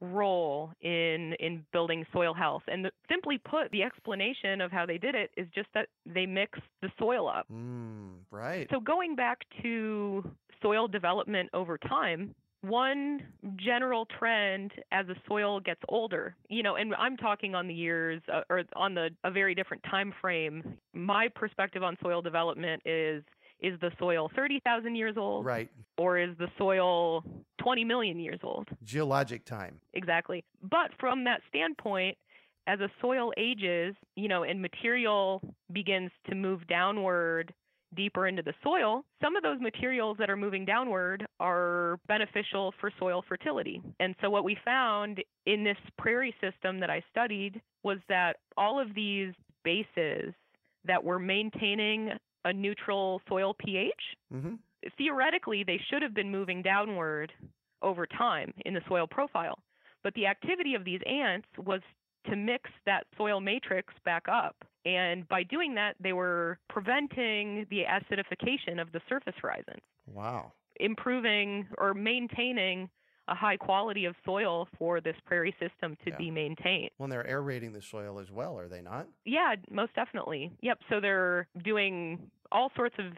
role 0.01 0.71
in 0.81 1.33
in 1.39 1.65
building 1.73 2.05
soil 2.13 2.33
health 2.35 2.61
and 2.67 2.85
the, 2.85 2.91
simply 3.09 3.39
put 3.39 3.71
the 3.71 3.81
explanation 3.81 4.61
of 4.61 4.71
how 4.71 4.85
they 4.85 4.99
did 4.99 5.15
it 5.15 5.31
is 5.37 5.47
just 5.53 5.67
that 5.73 5.87
they 6.05 6.25
mixed 6.27 6.61
the 6.83 6.89
soil 6.99 7.27
up 7.27 7.45
Mm, 7.51 8.13
right. 8.31 8.67
so 8.71 8.79
going 8.79 9.15
back 9.15 9.39
to 9.61 10.23
soil 10.61 10.87
development 10.87 11.49
over 11.53 11.77
time 11.77 12.33
one 12.61 13.21
general 13.57 14.05
trend 14.19 14.71
as 14.91 15.07
the 15.07 15.15
soil 15.27 15.59
gets 15.59 15.81
older 15.89 16.35
you 16.47 16.61
know 16.61 16.75
and 16.75 16.93
i'm 16.95 17.17
talking 17.17 17.55
on 17.55 17.67
the 17.67 17.73
years 17.73 18.21
uh, 18.31 18.41
or 18.49 18.63
on 18.75 18.93
the 18.93 19.09
a 19.23 19.31
very 19.31 19.55
different 19.55 19.81
time 19.89 20.13
frame 20.21 20.77
my 20.93 21.27
perspective 21.27 21.81
on 21.81 21.97
soil 22.03 22.21
development 22.21 22.81
is 22.85 23.23
is 23.61 23.79
the 23.79 23.91
soil 23.99 24.29
30,000 24.35 24.95
years 24.95 25.15
old 25.17 25.45
right. 25.45 25.69
or 25.97 26.17
is 26.17 26.35
the 26.37 26.47
soil 26.57 27.23
20 27.61 27.83
million 27.83 28.19
years 28.19 28.39
old 28.43 28.67
Geologic 28.83 29.45
time. 29.45 29.79
exactly. 29.93 30.43
But 30.61 30.91
from 30.99 31.23
that 31.25 31.41
standpoint, 31.47 32.17
as 32.67 32.79
a 32.79 32.89
soil 33.01 33.31
ages, 33.37 33.95
you 34.15 34.27
know, 34.27 34.43
and 34.43 34.61
material 34.61 35.41
begins 35.71 36.11
to 36.29 36.35
move 36.35 36.67
downward 36.67 37.53
deeper 37.95 38.27
into 38.27 38.41
the 38.41 38.53
soil, 38.63 39.03
some 39.21 39.35
of 39.35 39.43
those 39.43 39.59
materials 39.59 40.17
that 40.19 40.29
are 40.29 40.37
moving 40.37 40.65
downward 40.65 41.25
are 41.39 41.99
beneficial 42.07 42.73
for 42.79 42.91
soil 42.99 43.23
fertility. 43.27 43.81
And 43.99 44.15
so 44.21 44.29
what 44.29 44.43
we 44.43 44.57
found 44.63 45.21
in 45.45 45.63
this 45.63 45.77
prairie 45.97 46.35
system 46.41 46.79
that 46.79 46.89
I 46.89 47.03
studied 47.09 47.61
was 47.83 47.97
that 48.09 48.37
all 48.57 48.79
of 48.79 48.93
these 48.95 49.33
bases 49.63 50.33
that 50.85 51.03
were 51.03 51.19
maintaining 51.19 52.11
a 52.45 52.53
neutral 52.53 53.21
soil 53.29 53.53
pH 53.53 53.93
hmm 54.31 54.55
theoretically 54.97 55.63
they 55.63 55.79
should 55.89 56.01
have 56.01 56.13
been 56.13 56.31
moving 56.31 56.61
downward 56.61 57.31
over 57.81 58.05
time 58.05 58.53
in 58.65 58.73
the 58.73 58.81
soil 58.87 59.07
profile. 59.07 59.59
But 60.03 60.13
the 60.15 60.25
activity 60.25 60.73
of 60.75 60.83
these 60.83 61.01
ants 61.05 61.47
was 61.57 61.81
to 62.29 62.35
mix 62.35 62.69
that 62.85 63.05
soil 63.17 63.39
matrix 63.39 63.93
back 64.05 64.27
up. 64.27 64.55
And 64.85 65.27
by 65.27 65.43
doing 65.43 65.75
that, 65.75 65.95
they 65.99 66.13
were 66.13 66.57
preventing 66.69 67.65
the 67.69 67.83
acidification 67.83 68.81
of 68.81 68.91
the 68.91 69.01
surface 69.07 69.35
horizon, 69.41 69.79
Wow. 70.07 70.53
improving 70.79 71.67
or 71.77 71.93
maintaining 71.93 72.89
a 73.27 73.35
high 73.35 73.55
quality 73.55 74.05
of 74.05 74.15
soil 74.25 74.67
for 74.77 74.99
this 74.99 75.15
prairie 75.25 75.55
system 75.59 75.95
to 76.03 76.09
Yeah. 76.09 76.17
be 76.17 76.31
maintained. 76.31 76.89
Well, 76.97 77.07
they're 77.07 77.25
aerating 77.27 77.71
the 77.71 77.81
soil 77.81 78.19
as 78.19 78.31
well, 78.31 78.57
are 78.59 78.67
they 78.67 78.81
not? 78.81 79.07
Yeah, 79.25 79.55
most 79.69 79.93
definitely. 79.93 80.51
Yep. 80.61 80.81
So 80.89 80.99
they're 80.99 81.47
doing 81.63 82.29
all 82.51 82.71
sorts 82.75 82.95
of 82.99 83.13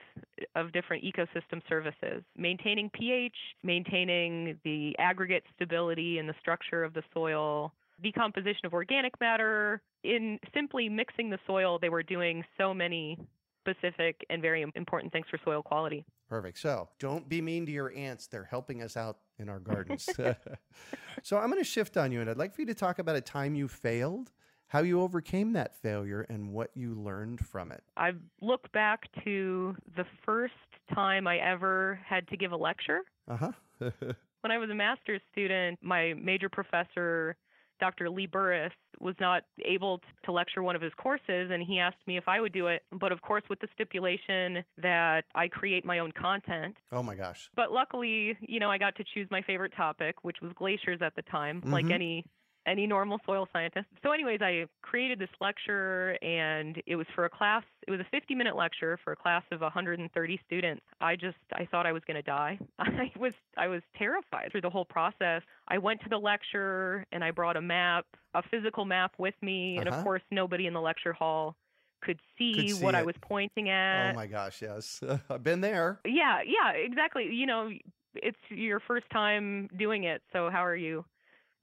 of 0.56 0.72
different 0.74 1.04
ecosystem 1.04 1.66
services, 1.68 2.24
maintaining 2.36 2.90
pH, 2.90 3.56
maintaining 3.64 4.60
the 4.64 4.96
aggregate 5.00 5.46
stability 5.56 6.20
and 6.20 6.28
the 6.28 6.36
structure 6.40 6.84
of 6.84 6.94
the 6.94 7.04
soil, 7.14 7.74
decomposition 8.04 8.66
of 8.66 8.74
organic 8.74 9.20
matter. 9.20 9.82
In 10.04 10.40
simply 10.54 10.90
mixing 10.90 11.30
the 11.30 11.40
soil, 11.48 11.80
they 11.80 11.90
were 11.90 12.04
doing 12.04 12.44
so 12.58 12.74
many 12.74 13.18
specific 13.64 14.26
and 14.30 14.42
very 14.42 14.66
important 14.76 15.14
things 15.14 15.26
for 15.30 15.40
soil 15.44 15.62
quality. 15.62 16.06
Perfect. 16.30 16.60
So 16.60 16.90
don't 17.00 17.28
be 17.30 17.42
mean 17.42 17.66
to 17.66 17.72
your 17.72 17.94
ants. 17.96 18.28
They're 18.28 18.44
helping 18.44 18.82
us 18.82 18.98
out 18.98 19.18
in 19.40 19.50
our 19.50 19.60
gardens. 19.60 20.08
so 21.24 21.38
I'm 21.38 21.50
going 21.50 21.62
to 21.62 21.70
shift 21.70 21.96
on 21.96 22.12
you, 22.12 22.22
and 22.22 22.30
I'd 22.30 22.38
like 22.38 22.54
for 22.54 22.62
you 22.62 22.68
to 22.68 22.74
talk 22.74 23.00
about 23.00 23.16
a 23.16 23.22
time 23.22 23.56
you 23.56 23.68
failed, 23.68 24.32
how 24.68 24.82
you 24.82 25.02
overcame 25.02 25.54
that 25.54 25.76
failure, 25.82 26.26
and 26.30 26.52
what 26.52 26.72
you 26.76 26.96
learned 26.96 27.40
from 27.40 27.72
it. 27.72 27.84
I 27.96 28.12
look 28.42 28.72
back 28.74 29.04
to 29.24 29.76
the 29.96 30.06
first 30.26 30.54
time 30.94 31.28
I 31.28 31.38
ever 31.38 32.00
had 32.06 32.28
to 32.30 32.38
give 32.38 32.52
a 32.52 32.58
lecture. 32.58 33.02
Uh 33.30 33.38
huh. 33.38 33.52
when 33.80 34.52
I 34.52 34.58
was 34.58 34.70
a 34.70 34.76
master's 34.76 35.22
student, 35.32 35.80
my 35.82 36.14
major 36.16 36.50
professor, 36.50 37.38
Dr. 37.80 38.10
Lee 38.10 38.28
Burras, 38.28 38.72
was 39.00 39.16
not 39.20 39.44
able 39.66 40.00
to 40.24 40.32
lecture 40.32 40.64
one 40.64 40.76
of 40.76 40.82
his 40.82 40.94
courses, 40.96 41.50
and 41.52 41.62
he 41.64 41.80
asked 41.80 41.98
me 42.08 42.16
if 42.18 42.28
I 42.28 42.40
would 42.40 42.54
do 42.54 42.68
it, 42.68 42.84
but 42.92 43.12
of 43.12 43.22
course, 43.22 43.44
with 43.50 43.60
the 43.60 43.68
stipulation 43.74 44.64
that 44.82 45.24
I 45.36 45.48
create 45.48 45.84
my 45.84 46.00
own 46.00 46.12
content. 46.12 46.78
oh 46.92 47.04
my 47.04 47.16
gosh. 47.16 47.50
But 47.56 47.72
luckily, 47.72 48.38
you 48.42 48.60
know, 48.60 48.70
I 48.72 48.78
got 48.78 48.96
to 48.96 49.04
choose 49.14 49.28
my 49.32 49.42
favorite 49.42 49.74
topic, 49.76 50.16
which 50.24 50.38
was 50.42 50.52
glaciers 50.54 51.02
at 51.02 51.16
the 51.16 51.22
time, 51.24 51.62
like 51.66 51.86
Mhm. 51.86 51.92
any 51.92 52.26
any 52.66 52.88
normal 52.88 53.20
soil 53.26 53.48
scientist. 53.52 53.88
So 54.04 54.12
anyways, 54.12 54.40
I 54.42 54.66
created 54.82 55.20
this 55.20 55.30
lecture 55.42 56.18
and 56.22 56.82
it 56.86 56.96
was 56.96 57.08
for 57.14 57.26
a 57.26 57.30
class, 57.30 57.64
it 57.88 57.92
was 57.92 58.00
a 58.00 58.16
50-minute 58.16 58.56
lecture 58.56 58.98
for 59.04 59.12
a 59.14 59.16
class 59.16 59.44
of 59.52 59.62
130 59.62 60.40
students. 60.46 60.82
I 61.02 61.16
just 61.16 61.38
I 61.54 61.66
thought 61.66 61.86
I 61.86 61.92
was 61.92 62.04
going 62.08 62.16
to 62.16 62.22
die. 62.22 62.58
I 62.80 63.12
was 63.20 63.34
I 63.58 63.68
was 63.68 63.82
terrified 63.98 64.50
through 64.52 64.62
the 64.62 64.70
whole 64.70 64.86
process. 64.86 65.42
I 65.68 65.78
went 65.78 66.02
to 66.04 66.10
the 66.10 66.18
lecture 66.18 67.06
and 67.12 67.24
I 67.24 67.32
brought 67.32 67.58
a 67.58 67.62
map, 67.62 68.06
a 68.34 68.42
physical 68.50 68.86
map 68.86 69.14
with 69.18 69.36
me, 69.42 69.78
and 69.78 69.88
Uh-huh. 69.88 69.98
of 69.98 70.04
course 70.04 70.22
nobody 70.32 70.66
in 70.68 70.74
the 70.74 70.82
lecture 70.82 71.14
hall 71.14 71.56
could 72.02 72.20
see, 72.38 72.54
Could 72.56 72.78
see 72.78 72.84
what 72.86 72.96
I 72.96 73.04
was 73.04 73.16
pointing 73.22 73.70
at. 73.70 74.12
oh 74.12 74.16
my 74.16 74.28
gosh. 74.28 74.62
Yes. 74.62 75.02
I've 75.30 75.44
been 75.44 75.62
there. 75.62 76.00
Yeah, 76.06 76.40
yeah, 76.46 76.72
exactly. 76.72 77.26
You 77.34 77.46
know, 77.46 77.70
it's 78.16 78.38
your 78.50 78.80
first 78.82 79.10
time 79.12 79.70
doing 79.78 80.04
it, 80.04 80.22
so 80.32 80.50
how 80.50 80.64
are 80.66 80.76
you 80.76 81.04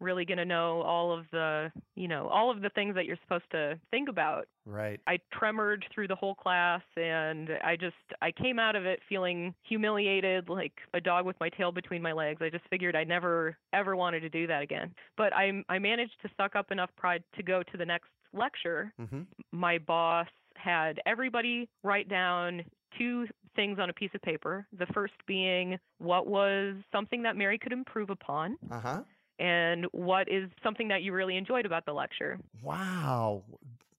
really 0.00 0.24
going 0.24 0.38
to 0.38 0.44
know 0.44 0.82
all 0.82 1.12
of 1.12 1.24
the, 1.32 1.70
you 1.94 2.08
know, 2.08 2.28
all 2.28 2.50
of 2.50 2.60
the 2.62 2.70
things 2.70 2.94
that 2.94 3.04
you're 3.06 3.18
supposed 3.22 3.50
to 3.52 3.78
think 3.90 4.08
about? 4.08 4.46
Right. 4.66 5.00
I 5.06 5.18
tremored 5.32 5.84
through 5.92 6.08
the 6.08 6.14
whole 6.14 6.34
class 6.34 6.82
and 6.96 7.50
I 7.64 7.76
just 7.76 7.96
I 8.22 8.30
came 8.32 8.58
out 8.58 8.76
of 8.76 8.84
it 8.86 9.00
feeling 9.08 9.54
humiliated 9.64 10.48
like 10.48 10.72
a 10.94 11.00
dog 11.00 11.26
with 11.26 11.36
my 11.40 11.48
tail 11.50 11.72
between 11.72 12.02
my 12.02 12.12
legs. 12.12 12.40
I 12.42 12.50
just 12.50 12.64
figured 12.70 12.96
I 12.96 13.04
never 13.04 13.56
ever 13.72 13.96
wanted 13.96 14.20
to 14.20 14.28
do 14.28 14.46
that 14.46 14.62
again. 14.62 14.92
But 15.16 15.34
I 15.34 15.62
I 15.68 15.78
managed 15.78 16.20
to 16.22 16.30
suck 16.36 16.54
up 16.56 16.70
enough 16.70 16.90
pride 16.96 17.22
to 17.36 17.42
go 17.42 17.62
to 17.62 17.76
the 17.76 17.84
next 17.84 18.08
lecture 18.32 18.92
hmm 18.96 19.22
my 19.52 19.78
boss 19.78 20.28
had 20.56 21.00
everybody 21.06 21.68
write 21.82 22.08
down 22.08 22.62
two 22.98 23.26
things 23.56 23.78
on 23.78 23.90
a 23.90 23.92
piece 23.92 24.10
of 24.14 24.22
paper. 24.22 24.66
The 24.78 24.86
first 24.92 25.14
being 25.26 25.78
what 25.98 26.26
was 26.26 26.76
something 26.92 27.22
that 27.22 27.36
Mary 27.36 27.58
could 27.58 27.72
improve 27.72 28.10
upon, 28.10 28.56
Uh 28.70 28.80
huh. 28.80 29.02
And 29.40 29.86
what 29.92 30.28
is 30.28 30.48
something 30.62 30.86
that 30.88 31.02
you 31.02 31.12
really 31.12 31.36
enjoyed 31.36 31.66
about 31.66 31.86
the 31.86 31.92
lecture. 31.92 32.38
Wow. 32.62 33.42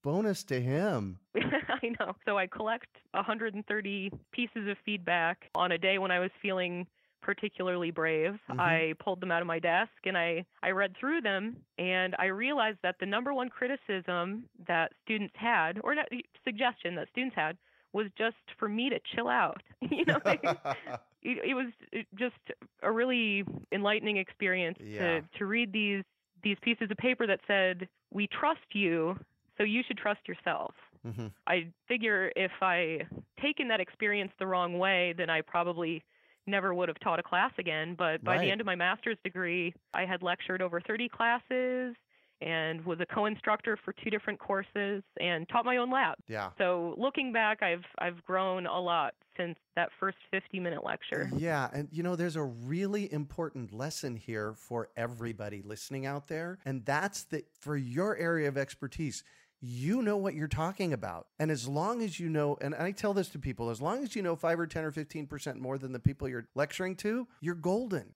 Bonus 0.03 0.43
to 0.45 0.61
him. 0.61 1.19
I 1.35 1.89
know. 1.99 2.15
So 2.25 2.37
I 2.37 2.47
collect 2.47 2.87
130 3.11 4.11
pieces 4.31 4.67
of 4.69 4.77
feedback 4.85 5.49
on 5.55 5.71
a 5.73 5.77
day 5.77 5.97
when 5.97 6.11
I 6.11 6.19
was 6.19 6.31
feeling 6.41 6.87
particularly 7.21 7.91
brave. 7.91 8.39
Mhm. 8.49 8.59
I 8.59 8.93
pulled 9.03 9.19
them 9.21 9.31
out 9.31 9.41
of 9.41 9.47
my 9.47 9.59
desk 9.59 9.91
and 10.05 10.17
I, 10.17 10.43
I 10.63 10.71
read 10.71 10.95
through 10.99 11.21
them 11.21 11.57
and 11.77 12.15
I 12.17 12.25
realized 12.25 12.79
that 12.83 12.95
the 12.99 13.05
number 13.05 13.33
one 13.33 13.49
criticism 13.49 14.45
that 14.67 14.91
students 15.03 15.33
had, 15.37 15.79
or 15.83 15.93
not, 15.93 16.07
suggestion 16.43 16.95
that 16.95 17.09
students 17.09 17.35
had, 17.35 17.57
was 17.93 18.07
just 18.17 18.35
for 18.57 18.67
me 18.67 18.89
to 18.89 18.99
chill 19.15 19.27
out. 19.27 19.61
you 19.81 20.05
know, 20.05 20.19
it, 20.25 20.41
it 21.23 21.53
was 21.55 21.67
just 22.15 22.35
a 22.81 22.91
really 22.91 23.43
enlightening 23.71 24.17
experience 24.17 24.77
Yeah. 24.79 24.97
to, 24.97 25.21
to 25.37 25.45
read 25.45 25.71
these 25.71 26.03
these 26.43 26.57
pieces 26.61 26.89
of 26.91 26.97
paper 26.97 27.27
that 27.27 27.39
said, 27.47 27.87
"We 28.11 28.27
trust 28.27 28.61
you, 28.73 29.17
so 29.57 29.63
you 29.63 29.81
should 29.87 29.97
trust 29.97 30.27
yourself." 30.27 30.73
hmm 31.03 31.27
I 31.47 31.67
figure 31.87 32.31
if 32.35 32.51
I 32.61 33.01
taken 33.41 33.67
that 33.69 33.79
experience 33.79 34.31
the 34.39 34.47
wrong 34.47 34.77
way, 34.77 35.13
then 35.17 35.29
I 35.29 35.41
probably 35.41 36.03
never 36.47 36.73
would 36.73 36.89
have 36.89 36.99
taught 36.99 37.19
a 37.19 37.23
class 37.23 37.51
again. 37.57 37.95
But 37.97 38.23
by 38.23 38.37
Right. 38.37 38.39
the 38.39 38.49
end 38.49 38.61
of 38.61 38.65
my 38.65 38.75
master's 38.75 39.17
degree, 39.23 39.73
I 39.93 40.05
had 40.05 40.21
lectured 40.23 40.61
over 40.61 40.81
30 40.81 41.09
classes 41.09 41.95
and 42.41 42.83
was 42.85 42.99
a 42.99 43.05
co-instructor 43.05 43.77
for 43.83 43.93
two 44.03 44.09
different 44.09 44.39
courses 44.39 45.03
and 45.19 45.47
taught 45.49 45.65
my 45.65 45.77
own 45.77 45.91
lab. 45.91 46.15
Yeah. 46.27 46.49
So 46.57 46.95
looking 46.97 47.31
back, 47.31 47.61
I've 47.61 47.85
I've 47.99 48.23
grown 48.25 48.65
a 48.65 48.79
lot 48.79 49.13
since 49.37 49.57
that 49.75 49.89
first 49.99 50.17
50-minute 50.33 50.83
lecture. 50.83 51.31
Yeah, 51.35 51.69
and 51.73 51.87
you 51.91 52.03
know 52.03 52.15
there's 52.15 52.35
a 52.35 52.43
really 52.43 53.11
important 53.11 53.73
lesson 53.73 54.15
here 54.15 54.53
for 54.55 54.89
everybody 54.97 55.61
listening 55.61 56.05
out 56.05 56.27
there, 56.27 56.57
and 56.65 56.85
that's 56.85 57.23
that 57.25 57.45
for 57.59 57.77
your 57.77 58.17
area 58.17 58.47
of 58.47 58.57
expertise, 58.57 59.23
you 59.61 60.01
know 60.01 60.17
what 60.17 60.33
you're 60.33 60.47
talking 60.47 60.91
about. 60.91 61.27
And 61.39 61.51
as 61.51 61.67
long 61.67 62.01
as 62.01 62.19
you 62.19 62.29
know, 62.29 62.57
and 62.61 62.73
I 62.73 62.91
tell 62.91 63.13
this 63.13 63.29
to 63.29 63.39
people, 63.39 63.69
as 63.69 63.79
long 63.79 64.03
as 64.03 64.15
you 64.15 64.23
know 64.23 64.35
5 64.35 64.59
or 64.59 64.67
10 64.67 64.83
or 64.83 64.91
15% 64.91 65.59
more 65.59 65.77
than 65.77 65.91
the 65.91 65.99
people 65.99 66.27
you're 66.27 66.47
lecturing 66.55 66.95
to, 66.97 67.27
you're 67.41 67.55
golden. 67.55 68.13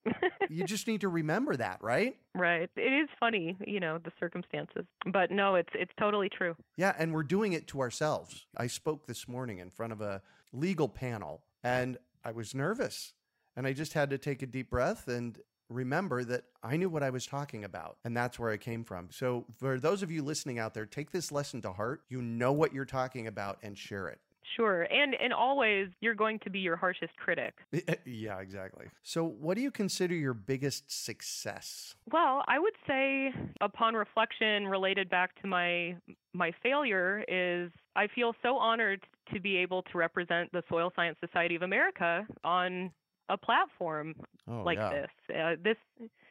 you 0.49 0.63
just 0.65 0.88
need 0.88 1.01
to 1.01 1.08
remember 1.08 1.55
that, 1.55 1.84
right? 1.84 2.17
Right. 2.34 2.69
It 2.75 2.81
is 2.81 3.10
funny, 3.19 3.58
you 3.65 3.79
know, 3.79 3.99
the 3.99 4.12
circumstances. 4.19 4.86
But 5.12 5.29
no, 5.29 5.55
it's 5.55 5.69
it's 5.75 5.91
totally 5.99 6.29
true. 6.29 6.55
Yeah, 6.77 6.95
and 6.97 7.13
we're 7.13 7.23
doing 7.23 7.53
it 7.53 7.67
to 7.67 7.79
ourselves. 7.79 8.47
I 8.58 8.67
spoke 8.67 9.05
this 9.05 9.27
morning 9.27 9.60
in 9.60 9.69
front 9.69 9.93
of 9.93 10.01
a 10.01 10.21
legal 10.51 10.89
panel 10.89 11.43
and 11.63 11.97
I 12.23 12.31
was 12.31 12.55
nervous. 12.55 13.13
And 13.55 13.65
I 13.65 13.73
just 13.73 13.93
had 13.93 14.10
to 14.10 14.17
take 14.17 14.41
a 14.41 14.45
deep 14.47 14.69
breath 14.69 15.08
and 15.08 15.38
remember 15.69 16.23
that 16.23 16.43
I 16.63 16.78
knew 16.78 16.89
what 16.89 17.04
I 17.04 17.10
was 17.10 17.25
talking 17.25 17.63
about, 17.63 17.97
and 18.04 18.15
that's 18.15 18.39
where 18.39 18.51
I 18.51 18.58
came 18.58 18.84
from. 18.84 19.10
So, 19.12 19.45
for 19.58 19.80
those 19.80 20.04
of 20.04 20.12
you 20.12 20.23
listening 20.23 20.60
out 20.60 20.73
there, 20.73 20.86
take 20.86 21.12
this 21.12 21.32
lesson 21.32 21.62
to 21.63 21.71
heart. 21.71 22.01
You 22.10 22.21
know 22.21 22.51
what 22.51 22.73
you're 22.73 22.86
talking 22.86 23.28
about 23.28 23.60
and 23.63 23.78
share 23.78 24.08
it. 24.08 24.19
Sure. 24.56 24.84
And 24.84 25.15
and 25.15 25.34
always 25.34 25.88
you're 26.01 26.15
going 26.15 26.39
to 26.39 26.49
be 26.49 26.60
your 26.60 26.75
harshest 26.75 27.15
critic. 27.17 27.56
yeah, 28.06 28.39
exactly. 28.39 28.86
So, 29.04 29.25
what 29.25 29.56
do 29.56 29.62
you 29.62 29.71
consider 29.71 30.13
your 30.13 30.34
biggest 30.34 30.91
success? 31.06 31.95
Well, 32.12 32.43
I 32.47 32.60
would 32.60 32.73
say 32.88 33.34
upon 33.62 33.95
reflection 33.95 34.67
related 34.67 35.10
back 35.10 35.39
to 35.41 35.47
my 35.47 35.95
my 36.34 36.51
failure 36.63 37.23
is 37.28 37.71
I 37.95 38.08
feel 38.13 38.34
so 38.43 38.58
honored 38.58 39.01
to 39.34 39.39
be 39.39 39.58
able 39.58 39.82
to 39.84 39.97
represent 39.97 40.51
the 40.51 40.63
Soil 40.69 40.91
Science 40.95 41.17
Society 41.19 41.56
of 41.56 41.63
America 41.63 42.28
on 42.43 42.91
a 43.29 43.38
platform 43.38 44.15
Oh, 44.47 44.61
like 44.63 44.77
yeah. 44.77 44.89
this. 44.89 45.35
Uh, 45.35 45.55
this 45.63 45.77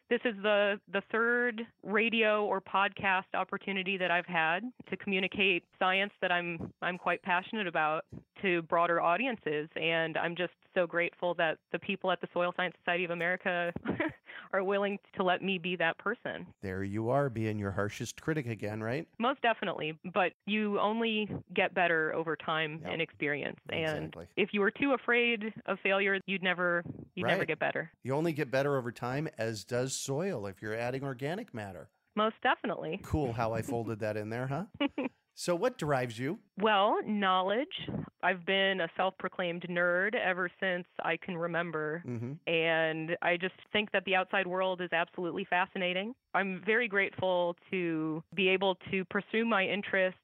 this 0.08 0.20
is 0.24 0.34
the 0.42 0.78
the 0.92 1.02
third 1.10 1.62
radio 1.82 2.44
or 2.44 2.60
podcast 2.60 3.24
opportunity 3.34 3.96
that 3.96 4.10
I've 4.10 4.26
had 4.26 4.60
to 4.88 4.96
communicate 4.96 5.64
science 5.78 6.12
that 6.20 6.30
I'm 6.30 6.72
I'm 6.82 6.96
quite 6.98 7.22
passionate 7.22 7.66
about 7.66 8.04
to 8.42 8.62
broader 8.62 9.00
audiences 9.00 9.68
and 9.76 10.16
I'm 10.16 10.36
just 10.36 10.52
so 10.74 10.86
grateful 10.86 11.34
that 11.34 11.58
the 11.72 11.78
people 11.78 12.10
at 12.10 12.20
the 12.20 12.28
Soil 12.32 12.52
Science 12.56 12.74
Society 12.84 13.04
of 13.04 13.10
America 13.10 13.72
are 14.52 14.62
willing 14.64 14.98
to 15.16 15.22
let 15.22 15.42
me 15.42 15.58
be 15.58 15.76
that 15.76 15.96
person. 15.98 16.46
There 16.62 16.82
you 16.84 17.10
are, 17.10 17.28
being 17.30 17.58
your 17.58 17.70
harshest 17.70 18.20
critic 18.20 18.46
again, 18.46 18.82
right? 18.82 19.06
Most 19.18 19.40
definitely, 19.42 19.98
but 20.12 20.32
you 20.46 20.78
only 20.80 21.28
get 21.54 21.74
better 21.74 22.14
over 22.14 22.36
time 22.36 22.80
Yep. 22.82 22.92
and 22.92 23.02
experience. 23.02 23.58
And 23.70 24.04
Exactly. 24.04 24.26
if 24.36 24.50
you 24.52 24.60
were 24.60 24.70
too 24.70 24.92
afraid 24.92 25.52
of 25.66 25.78
failure, 25.82 26.18
you'd 26.26 26.42
never 26.42 26.82
you'd 27.14 27.26
never 27.26 27.44
get 27.44 27.58
better. 27.58 27.90
You 28.02 28.14
only 28.14 28.32
get 28.32 28.50
better 28.50 28.76
over 28.76 28.90
time, 28.92 29.28
as 29.38 29.64
does 29.64 29.96
soil 29.96 30.46
if 30.46 30.60
you're 30.62 30.74
adding 30.74 31.04
organic 31.04 31.54
matter. 31.54 31.88
Most 32.16 32.36
definitely. 32.42 33.00
Cool 33.02 33.32
how 33.32 33.52
I 33.52 33.62
folded 33.72 34.00
that 34.00 34.16
in 34.16 34.30
there, 34.30 34.46
huh? 34.46 34.64
so, 35.34 35.54
what 35.54 35.78
drives 35.78 36.18
you? 36.18 36.40
Well, 36.58 36.98
knowledge. 37.04 37.88
I've 38.22 38.46
been 38.46 38.80
a 38.80 38.88
self 38.96 39.14
proclaimed 39.18 39.62
nerd 39.68 40.14
ever 40.14 40.48
since 40.60 40.86
I 41.02 41.16
can 41.16 41.36
remember. 41.36 42.04
hmm 42.04 42.34
And 42.46 43.16
I 43.22 43.36
just 43.38 43.54
think 43.72 43.90
that 43.92 44.04
the 44.04 44.14
outside 44.14 44.46
world 44.46 44.80
is 44.80 44.92
absolutely 44.92 45.46
fascinating. 45.48 46.14
I'm 46.34 46.62
very 46.64 46.88
grateful 46.88 47.56
to 47.70 48.22
be 48.34 48.48
able 48.48 48.76
to 48.90 49.04
pursue 49.06 49.44
my 49.46 49.64
interests 49.66 50.20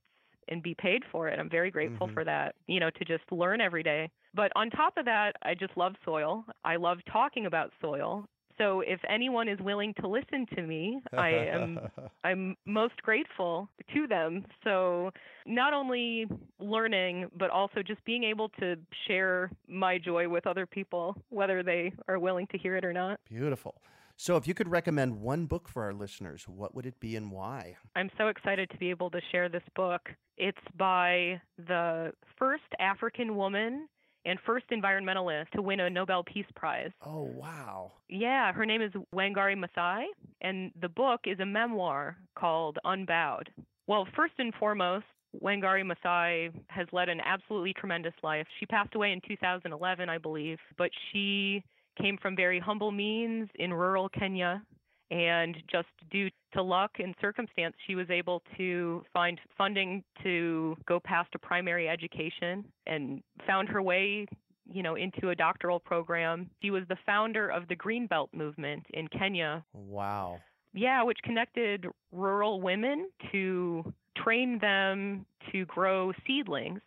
and 0.49 0.63
be 0.63 0.75
paid 0.75 1.03
for 1.11 1.29
it. 1.29 1.39
I'm 1.39 1.49
very 1.51 1.71
grateful 1.71 2.09
Mhm. 2.09 2.13
for 2.13 2.25
that, 2.25 2.55
you 2.67 2.79
know, 2.81 2.91
to 2.91 3.05
just 3.05 3.25
learn 3.33 3.61
every 3.61 3.83
day. 3.83 4.11
But 4.35 4.53
on 4.55 4.71
top 4.71 4.97
of 4.97 5.05
that, 5.07 5.37
I 5.43 5.55
just 5.55 5.77
love 5.77 5.95
soil. 6.05 6.45
I 6.65 6.77
love 6.77 6.99
talking 7.11 7.47
about 7.47 7.73
soil. 7.81 8.27
So 8.61 8.83
if 8.83 9.01
anyone 9.09 9.49
is 9.49 9.59
willing 9.61 9.95
to 10.01 10.07
listen 10.07 10.47
to 10.55 10.63
me, 10.63 11.01
I 11.17 11.31
am 11.31 11.81
I'm 12.25 12.57
most 12.67 13.01
grateful 13.03 13.69
to 13.95 14.07
them. 14.07 14.45
So, 14.63 15.11
not 15.47 15.73
only 15.73 16.27
learning, 16.59 17.31
but 17.39 17.49
also 17.51 17.83
just 17.83 18.05
being 18.05 18.23
able 18.25 18.51
to 18.61 18.77
share 19.09 19.51
my 19.67 19.97
joy 19.97 20.29
with 20.29 20.47
other 20.47 20.67
people, 20.67 21.17
whether 21.31 21.63
they 21.63 21.93
are 22.07 22.19
willing 22.19 22.47
to 22.49 22.59
hear 22.59 22.77
it 22.77 22.85
or 22.85 22.93
not. 22.93 23.19
Beautiful. 23.29 23.81
So, 24.17 24.37
if 24.37 24.47
you 24.47 24.53
could 24.53 24.69
recommend 24.69 25.19
one 25.19 25.47
book 25.47 25.67
for 25.67 25.83
our 25.85 25.95
listeners, 25.95 26.47
what 26.47 26.75
would 26.75 26.85
it 26.85 27.01
be 27.01 27.17
and 27.17 27.31
why? 27.31 27.79
I'm 27.97 28.11
so 28.19 28.29
excited 28.29 28.69
to 28.71 28.77
be 28.77 28.91
able 28.91 29.11
to 29.11 29.21
share 29.33 29.49
this 29.49 29.63
book. 29.75 30.11
It's 30.37 30.59
by 30.77 31.41
the 31.67 32.13
first 32.39 32.65
African 32.79 33.37
woman 33.37 33.89
and 34.25 34.39
first 34.45 34.67
environmentalist 34.71 35.51
to 35.51 35.63
win 35.63 35.81
a 35.81 35.91
Nobel 35.91 36.23
Peace 36.25 36.47
Prize. 36.55 36.91
Oh, 37.05 37.23
wow. 37.23 37.93
Yeah, 38.09 38.53
her 38.53 38.67
name 38.67 38.83
is 38.83 38.93
Wangari 39.15 39.57
Maathai, 39.57 40.05
and 40.41 40.73
the 40.81 40.89
book 40.89 41.21
is 41.25 41.41
a 41.41 41.47
memoir 41.47 42.17
called 42.37 42.79
Unbowed. 42.85 43.51
Well, 43.87 44.07
first 44.17 44.35
and 44.39 44.53
foremost, 44.55 45.05
Wangari 45.43 45.85
Maathai 45.85 46.53
has 46.69 46.87
led 46.93 47.09
an 47.09 47.21
absolutely 47.25 47.73
tremendous 47.73 48.15
life. 48.23 48.47
She 48.59 48.67
passed 48.67 48.95
away 48.95 49.13
in 49.13 49.21
2011, 49.27 50.09
I 50.09 50.19
believe, 50.19 50.59
but 50.77 50.91
she 51.13 51.63
came 52.01 52.19
from 52.21 52.37
very 52.37 52.59
humble 52.59 52.91
means 52.91 53.49
in 53.57 53.73
rural 53.73 54.09
Kenya. 54.09 54.63
And 55.11 55.57
just 55.71 55.89
due 56.11 56.31
to 56.53 56.63
luck 56.63 56.93
and 56.99 57.15
circumstance, 57.21 57.75
she 57.87 57.95
was 57.95 58.09
able 58.11 58.43
to 58.57 59.03
find 59.13 59.41
funding 59.59 60.05
to 60.23 60.77
go 60.87 61.01
past 61.01 61.31
a 61.35 61.39
primary 61.39 61.89
education 61.89 62.65
and 62.87 63.23
found 63.47 63.69
her 63.69 63.83
way 63.83 64.27
you 64.73 64.83
know, 64.83 64.95
into 64.95 65.31
a 65.31 65.35
doctoral 65.35 65.81
program. 65.81 66.49
She 66.63 66.71
was 66.71 66.85
the 66.89 66.97
founder 67.05 67.49
of 67.49 67.67
the 67.69 67.77
Greenbelt 67.77 68.29
movement 68.33 68.87
in 68.91 69.09
Kenya. 69.09 69.65
Wow. 69.73 70.41
Yeah, 70.73 71.03
which 71.03 71.19
connected 71.25 71.87
rural 72.13 72.61
women 72.61 73.11
to 73.33 73.93
train 74.17 74.59
them 74.61 75.27
to 75.51 75.65
grow 75.67 76.13
seedlings 76.27 76.81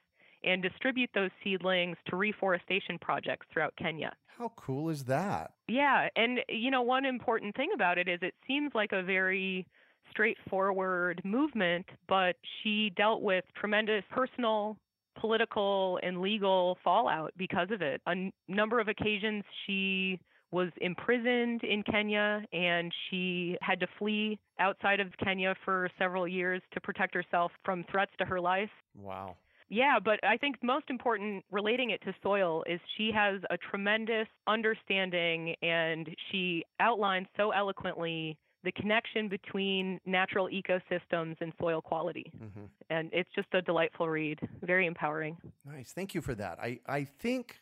and 0.43 0.61
distribute 0.61 1.09
those 1.13 1.31
seedlings 1.43 1.97
to 2.09 2.15
reforestation 2.15 2.97
projects 2.99 3.45
throughout 3.51 3.73
Kenya. 3.77 4.13
How 4.37 4.51
cool 4.55 4.89
is 4.89 5.05
that? 5.05 5.53
Yeah, 5.67 6.09
and 6.15 6.39
you 6.49 6.71
know, 6.71 6.81
one 6.81 7.05
important 7.05 7.55
thing 7.55 7.69
about 7.73 7.97
it 7.97 8.07
is 8.07 8.19
it 8.21 8.33
seems 8.47 8.71
like 8.73 8.91
a 8.91 9.03
very 9.03 9.67
straightforward 10.09 11.21
movement, 11.23 11.85
but 12.07 12.35
she 12.61 12.91
dealt 12.95 13.21
with 13.21 13.43
tremendous 13.55 14.03
personal, 14.11 14.77
political, 15.19 15.99
and 16.03 16.21
legal 16.21 16.77
fallout 16.83 17.33
because 17.37 17.69
of 17.71 17.81
it. 17.81 18.01
A 18.07 18.11
n- 18.11 18.33
number 18.47 18.79
of 18.79 18.87
occasions 18.87 19.43
she 19.65 20.19
was 20.51 20.69
imprisoned 20.81 21.63
in 21.63 21.81
Kenya 21.83 22.43
and 22.53 22.93
she 23.09 23.57
had 23.61 23.79
to 23.79 23.87
flee 23.97 24.37
outside 24.59 24.99
of 24.99 25.07
Kenya 25.23 25.55
for 25.65 25.89
several 25.97 26.27
years 26.27 26.61
to 26.73 26.79
protect 26.79 27.15
herself 27.15 27.51
from 27.65 27.83
threats 27.91 28.11
to 28.19 28.25
her 28.25 28.39
life. 28.39 28.69
Wow. 28.95 29.35
Yeah, 29.73 29.97
but 30.03 30.19
I 30.23 30.37
think 30.37 30.57
most 30.61 30.85
important 30.89 31.43
relating 31.51 31.89
it 31.89 31.99
to 32.03 32.13
soil 32.21 32.63
is 32.67 32.79
she 32.95 33.11
has 33.11 33.41
a 33.49 33.57
tremendous 33.57 34.27
understanding 34.45 35.55
and 35.63 36.07
she 36.31 36.63
outlines 36.79 37.25
so 37.35 37.49
eloquently 37.49 38.37
the 38.63 38.71
connection 38.73 39.27
between 39.27 39.99
natural 40.05 40.47
ecosystems 40.47 41.35
and 41.41 41.51
soil 41.59 41.81
quality. 41.81 42.31
hmm 42.37 42.65
And 42.91 43.09
it's 43.11 43.29
just 43.35 43.47
a 43.53 43.63
delightful 43.63 44.07
read, 44.07 44.39
very 44.61 44.85
empowering. 44.85 45.37
Nice. 45.65 45.91
Thank 45.91 46.13
you 46.13 46.21
for 46.21 46.35
that. 46.35 46.59
I, 46.61 46.79
I 46.85 47.05
think 47.05 47.57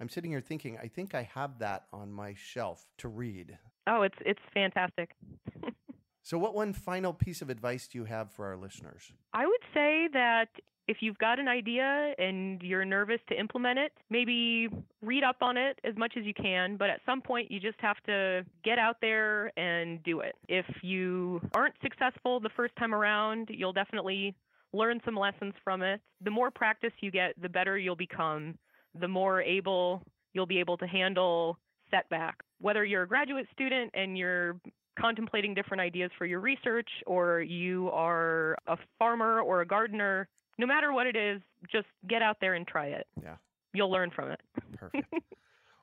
I'm 0.00 0.08
sitting 0.08 0.30
here 0.30 0.40
thinking, 0.40 0.78
I 0.80 0.86
think 0.86 1.16
I 1.16 1.28
have 1.34 1.58
that 1.58 1.86
on 1.92 2.12
my 2.12 2.34
shelf 2.34 2.86
to 2.98 3.08
read. 3.08 3.58
Oh, 3.88 4.02
it's 4.02 4.18
it's 4.24 4.42
fantastic. 4.54 5.10
So, 6.26 6.38
what 6.38 6.54
one 6.56 6.72
final 6.72 7.12
piece 7.12 7.40
of 7.40 7.50
advice 7.50 7.86
do 7.86 7.98
you 7.98 8.04
have 8.04 8.32
for 8.32 8.46
our 8.46 8.56
listeners? 8.56 9.12
I 9.32 9.46
would 9.46 9.60
say 9.72 10.08
that 10.12 10.48
if 10.88 10.96
you've 10.98 11.18
got 11.18 11.38
an 11.38 11.46
idea 11.46 12.14
and 12.18 12.60
you're 12.62 12.84
nervous 12.84 13.20
to 13.28 13.38
implement 13.38 13.78
it, 13.78 13.92
maybe 14.10 14.66
read 15.02 15.22
up 15.22 15.36
on 15.40 15.56
it 15.56 15.78
as 15.84 15.96
much 15.96 16.14
as 16.18 16.24
you 16.24 16.34
can, 16.34 16.78
but 16.78 16.90
at 16.90 16.98
some 17.06 17.20
point 17.22 17.52
you 17.52 17.60
just 17.60 17.80
have 17.80 17.98
to 18.06 18.44
get 18.64 18.76
out 18.76 18.96
there 19.00 19.56
and 19.56 20.02
do 20.02 20.18
it. 20.18 20.34
If 20.48 20.66
you 20.82 21.40
aren't 21.54 21.76
successful 21.80 22.40
the 22.40 22.50
first 22.56 22.74
time 22.74 22.92
around, 22.92 23.48
you'll 23.48 23.72
definitely 23.72 24.34
learn 24.72 25.00
some 25.04 25.14
lessons 25.14 25.54
from 25.62 25.82
it. 25.82 26.00
The 26.24 26.32
more 26.32 26.50
practice 26.50 26.92
you 27.02 27.12
get, 27.12 27.40
the 27.40 27.48
better 27.48 27.78
you'll 27.78 27.94
become, 27.94 28.58
the 29.00 29.06
more 29.06 29.42
able 29.42 30.02
you'll 30.32 30.46
be 30.46 30.58
able 30.58 30.76
to 30.78 30.88
handle 30.88 31.56
setbacks. 31.88 32.44
Whether 32.60 32.84
you're 32.84 33.04
a 33.04 33.08
graduate 33.08 33.46
student 33.52 33.92
and 33.94 34.18
you're 34.18 34.56
contemplating 34.98 35.54
different 35.54 35.80
ideas 35.80 36.10
for 36.18 36.26
your 36.26 36.40
research, 36.40 36.88
or 37.06 37.40
you 37.40 37.90
are 37.90 38.56
a 38.66 38.76
farmer 38.98 39.40
or 39.40 39.60
a 39.60 39.66
gardener, 39.66 40.28
no 40.58 40.66
matter 40.66 40.92
what 40.92 41.06
it 41.06 41.16
is, 41.16 41.40
just 41.70 41.86
get 42.08 42.22
out 42.22 42.38
there 42.40 42.54
and 42.54 42.66
try 42.66 42.86
it. 42.86 43.06
Yeah. 43.22 43.36
You'll 43.72 43.90
learn 43.90 44.10
from 44.10 44.30
it. 44.30 44.40
Perfect. 44.78 45.12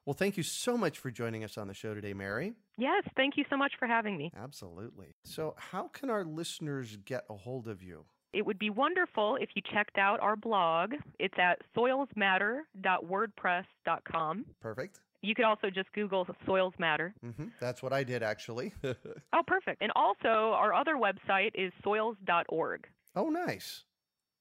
Well, 0.05 0.13
thank 0.13 0.35
you 0.35 0.43
so 0.43 0.75
much 0.75 0.99
for 0.99 1.09
joining 1.11 1.45
us 1.45 1.57
on 1.57 1.69
the 1.69 1.73
show 1.73 1.93
today, 1.93 2.13
Mary. 2.13 2.51
Yes, 2.77 3.05
thank 3.15 3.37
you 3.37 3.45
so 3.49 3.55
much 3.55 3.71
for 3.79 3.87
having 3.87 4.17
me. 4.17 4.33
Absolutely. 4.37 5.15
So, 5.23 5.55
how 5.57 5.87
can 5.87 6.09
our 6.09 6.25
listeners 6.25 6.97
get 7.05 7.23
a 7.29 7.35
hold 7.35 7.69
of 7.69 7.81
you? 7.81 8.03
It 8.33 8.45
would 8.45 8.59
be 8.59 8.69
wonderful 8.69 9.37
if 9.39 9.51
you 9.55 9.61
checked 9.61 9.97
out 9.97 10.19
our 10.19 10.35
blog. 10.35 10.95
It's 11.19 11.37
at 11.37 11.59
soilsmatter.wordpress.com. 11.77 14.45
Perfect. 14.59 14.99
You 15.23 15.33
could 15.33 15.45
also 15.45 15.69
just 15.71 15.91
Google 15.93 16.27
Soils 16.45 16.73
Matter. 16.77 17.13
hmm 17.21 17.45
That's 17.59 17.81
what 17.81 17.93
I 17.93 18.03
did 18.03 18.21
actually. 18.21 18.73
Oh, 19.35 19.41
perfect. 19.47 19.81
And 19.81 19.91
also, 19.95 20.53
our 20.53 20.73
other 20.75 20.95
website 20.95 21.51
is 21.55 21.71
soils.org. 21.83 22.87
oh, 23.15 23.29
nice. 23.29 23.83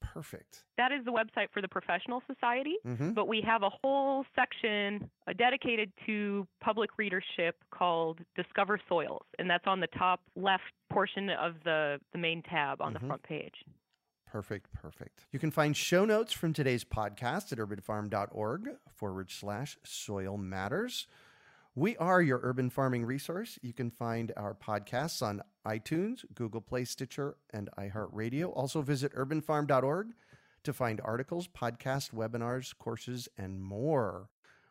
Perfect. 0.03 0.65
That 0.77 0.91
is 0.93 1.05
the 1.05 1.13
website 1.13 1.47
for 1.55 1.63
the 1.63 1.69
Professional 1.69 2.23
Society. 2.27 2.75
hmm 2.85 3.13
But 3.13 3.29
we 3.29 3.41
have 3.47 3.63
a 3.63 3.71
whole 3.71 4.25
section 4.35 5.09
uh, 5.29 5.33
dedicated 5.33 5.93
to 6.07 6.47
public 6.61 6.91
readership 6.99 7.55
called 7.73 8.19
Discover 8.37 8.81
Soils, 8.89 9.23
and 9.39 9.49
that's 9.49 9.67
on 9.67 9.79
the 9.81 9.87
top 9.99 10.21
left 10.37 10.65
portion 10.93 11.31
of 11.31 11.55
the, 11.65 11.99
the 12.13 12.19
main 12.19 12.43
tab 12.43 12.83
on 12.83 12.93
Mhm. 12.93 13.01
the 13.01 13.07
front 13.07 13.23
page. 13.23 13.55
Perfect, 14.33 14.73
perfect. 14.73 15.27
You 15.31 15.39
can 15.39 15.51
find 15.51 15.77
show 15.77 16.07
notes 16.07 16.33
from 16.33 16.55
today's 16.55 16.85
podcast 16.85 17.53
at 17.53 17.59
urbanfarm.org 17.59 18.71
forward 18.95 19.31
slash 19.31 19.77
soil 19.85 20.39
matters. 20.39 21.07
We 21.75 21.99
are 21.99 22.23
your 22.23 22.41
urban 22.43 22.71
farming 22.71 23.05
resource. 23.05 23.59
You 23.61 23.75
can 23.75 23.91
find 23.91 24.33
our 24.35 24.55
podcasts 24.55 25.21
on 25.21 25.43
iTunes, 25.67 26.25
Google 26.35 26.63
Play, 26.63 26.87
Stitcher, 26.87 27.37
and 27.53 27.69
iHeartRadio. 27.79 28.57
Also 28.57 28.81
visit 28.81 29.15
urbanfarm.org 29.15 30.15
to 30.65 30.73
find 30.73 31.03
articles, 31.05 31.47
podcasts, 31.47 32.11
webinars, 32.11 32.75
courses, 32.79 33.29
and 33.37 33.63
more. 33.63 34.31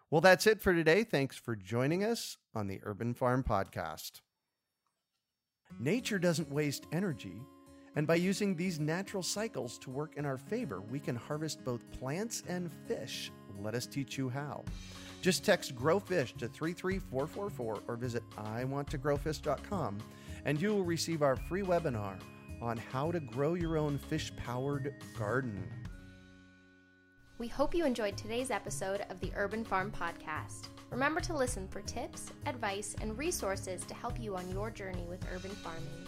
Well, 0.10 0.22
that's 0.22 0.48
it 0.48 0.60
for 0.60 0.74
today. 0.74 1.04
Thanks 1.04 1.38
for 1.38 1.56
joining 1.56 2.04
us 2.04 2.38
on 2.56 2.66
the 2.66 2.80
Urban 2.82 3.14
Farm 3.14 3.44
Podcast. 3.44 4.22
Nature 5.80 6.18
doesn't 6.18 6.52
waste 6.52 6.88
energy. 6.92 7.44
And 7.96 8.08
by 8.08 8.16
using 8.16 8.56
these 8.56 8.80
natural 8.80 9.24
cycles 9.24 9.78
to 9.80 9.90
work 9.90 10.16
in 10.16 10.26
our 10.26 10.38
favor, 10.38 10.82
we 10.82 11.00
can 11.00 11.16
harvest 11.16 11.64
both 11.64 11.90
plants 11.92 12.44
and 12.48 12.72
fish. 12.88 13.32
Let 13.60 13.76
us 13.76 13.86
teach 13.86 14.18
you 14.18 14.30
how. 14.30 14.64
Just 15.22 15.46
text 15.46 15.76
Grow 15.76 16.00
Fish 16.00 16.34
to 16.40 16.48
33444 16.48 17.84
or 17.88 17.96
visit 17.96 18.24
iwanttogrowfish.com 18.38 20.00
and 20.46 20.62
you 20.62 20.70
will 20.70 20.84
receive 20.84 21.22
our 21.22 21.36
free 21.36 21.62
webinar 21.62 22.16
on 22.62 22.78
how 22.78 23.12
to 23.12 23.20
grow 23.20 23.54
your 23.54 23.78
own 23.78 23.98
fish 23.98 24.32
powered 24.36 24.94
garden. 25.18 25.64
We 27.38 27.48
hope 27.48 27.74
you 27.74 27.86
enjoyed 27.86 28.18
today's 28.18 28.52
episode 28.52 29.04
of 29.10 29.20
the 29.20 29.32
Urban 29.36 29.64
Farm 29.64 29.92
Podcast. 29.92 30.68
Remember 30.92 31.20
to 31.22 31.36
listen 31.36 31.68
for 31.68 31.82
tips, 31.82 32.32
advice, 32.46 32.96
and 33.02 33.18
resources 33.18 33.84
to 33.86 33.96
help 33.96 34.20
you 34.20 34.36
on 34.36 34.50
your 34.52 34.70
journey 34.70 35.06
with 35.10 35.26
urban 35.34 35.52
farming. 35.52 36.08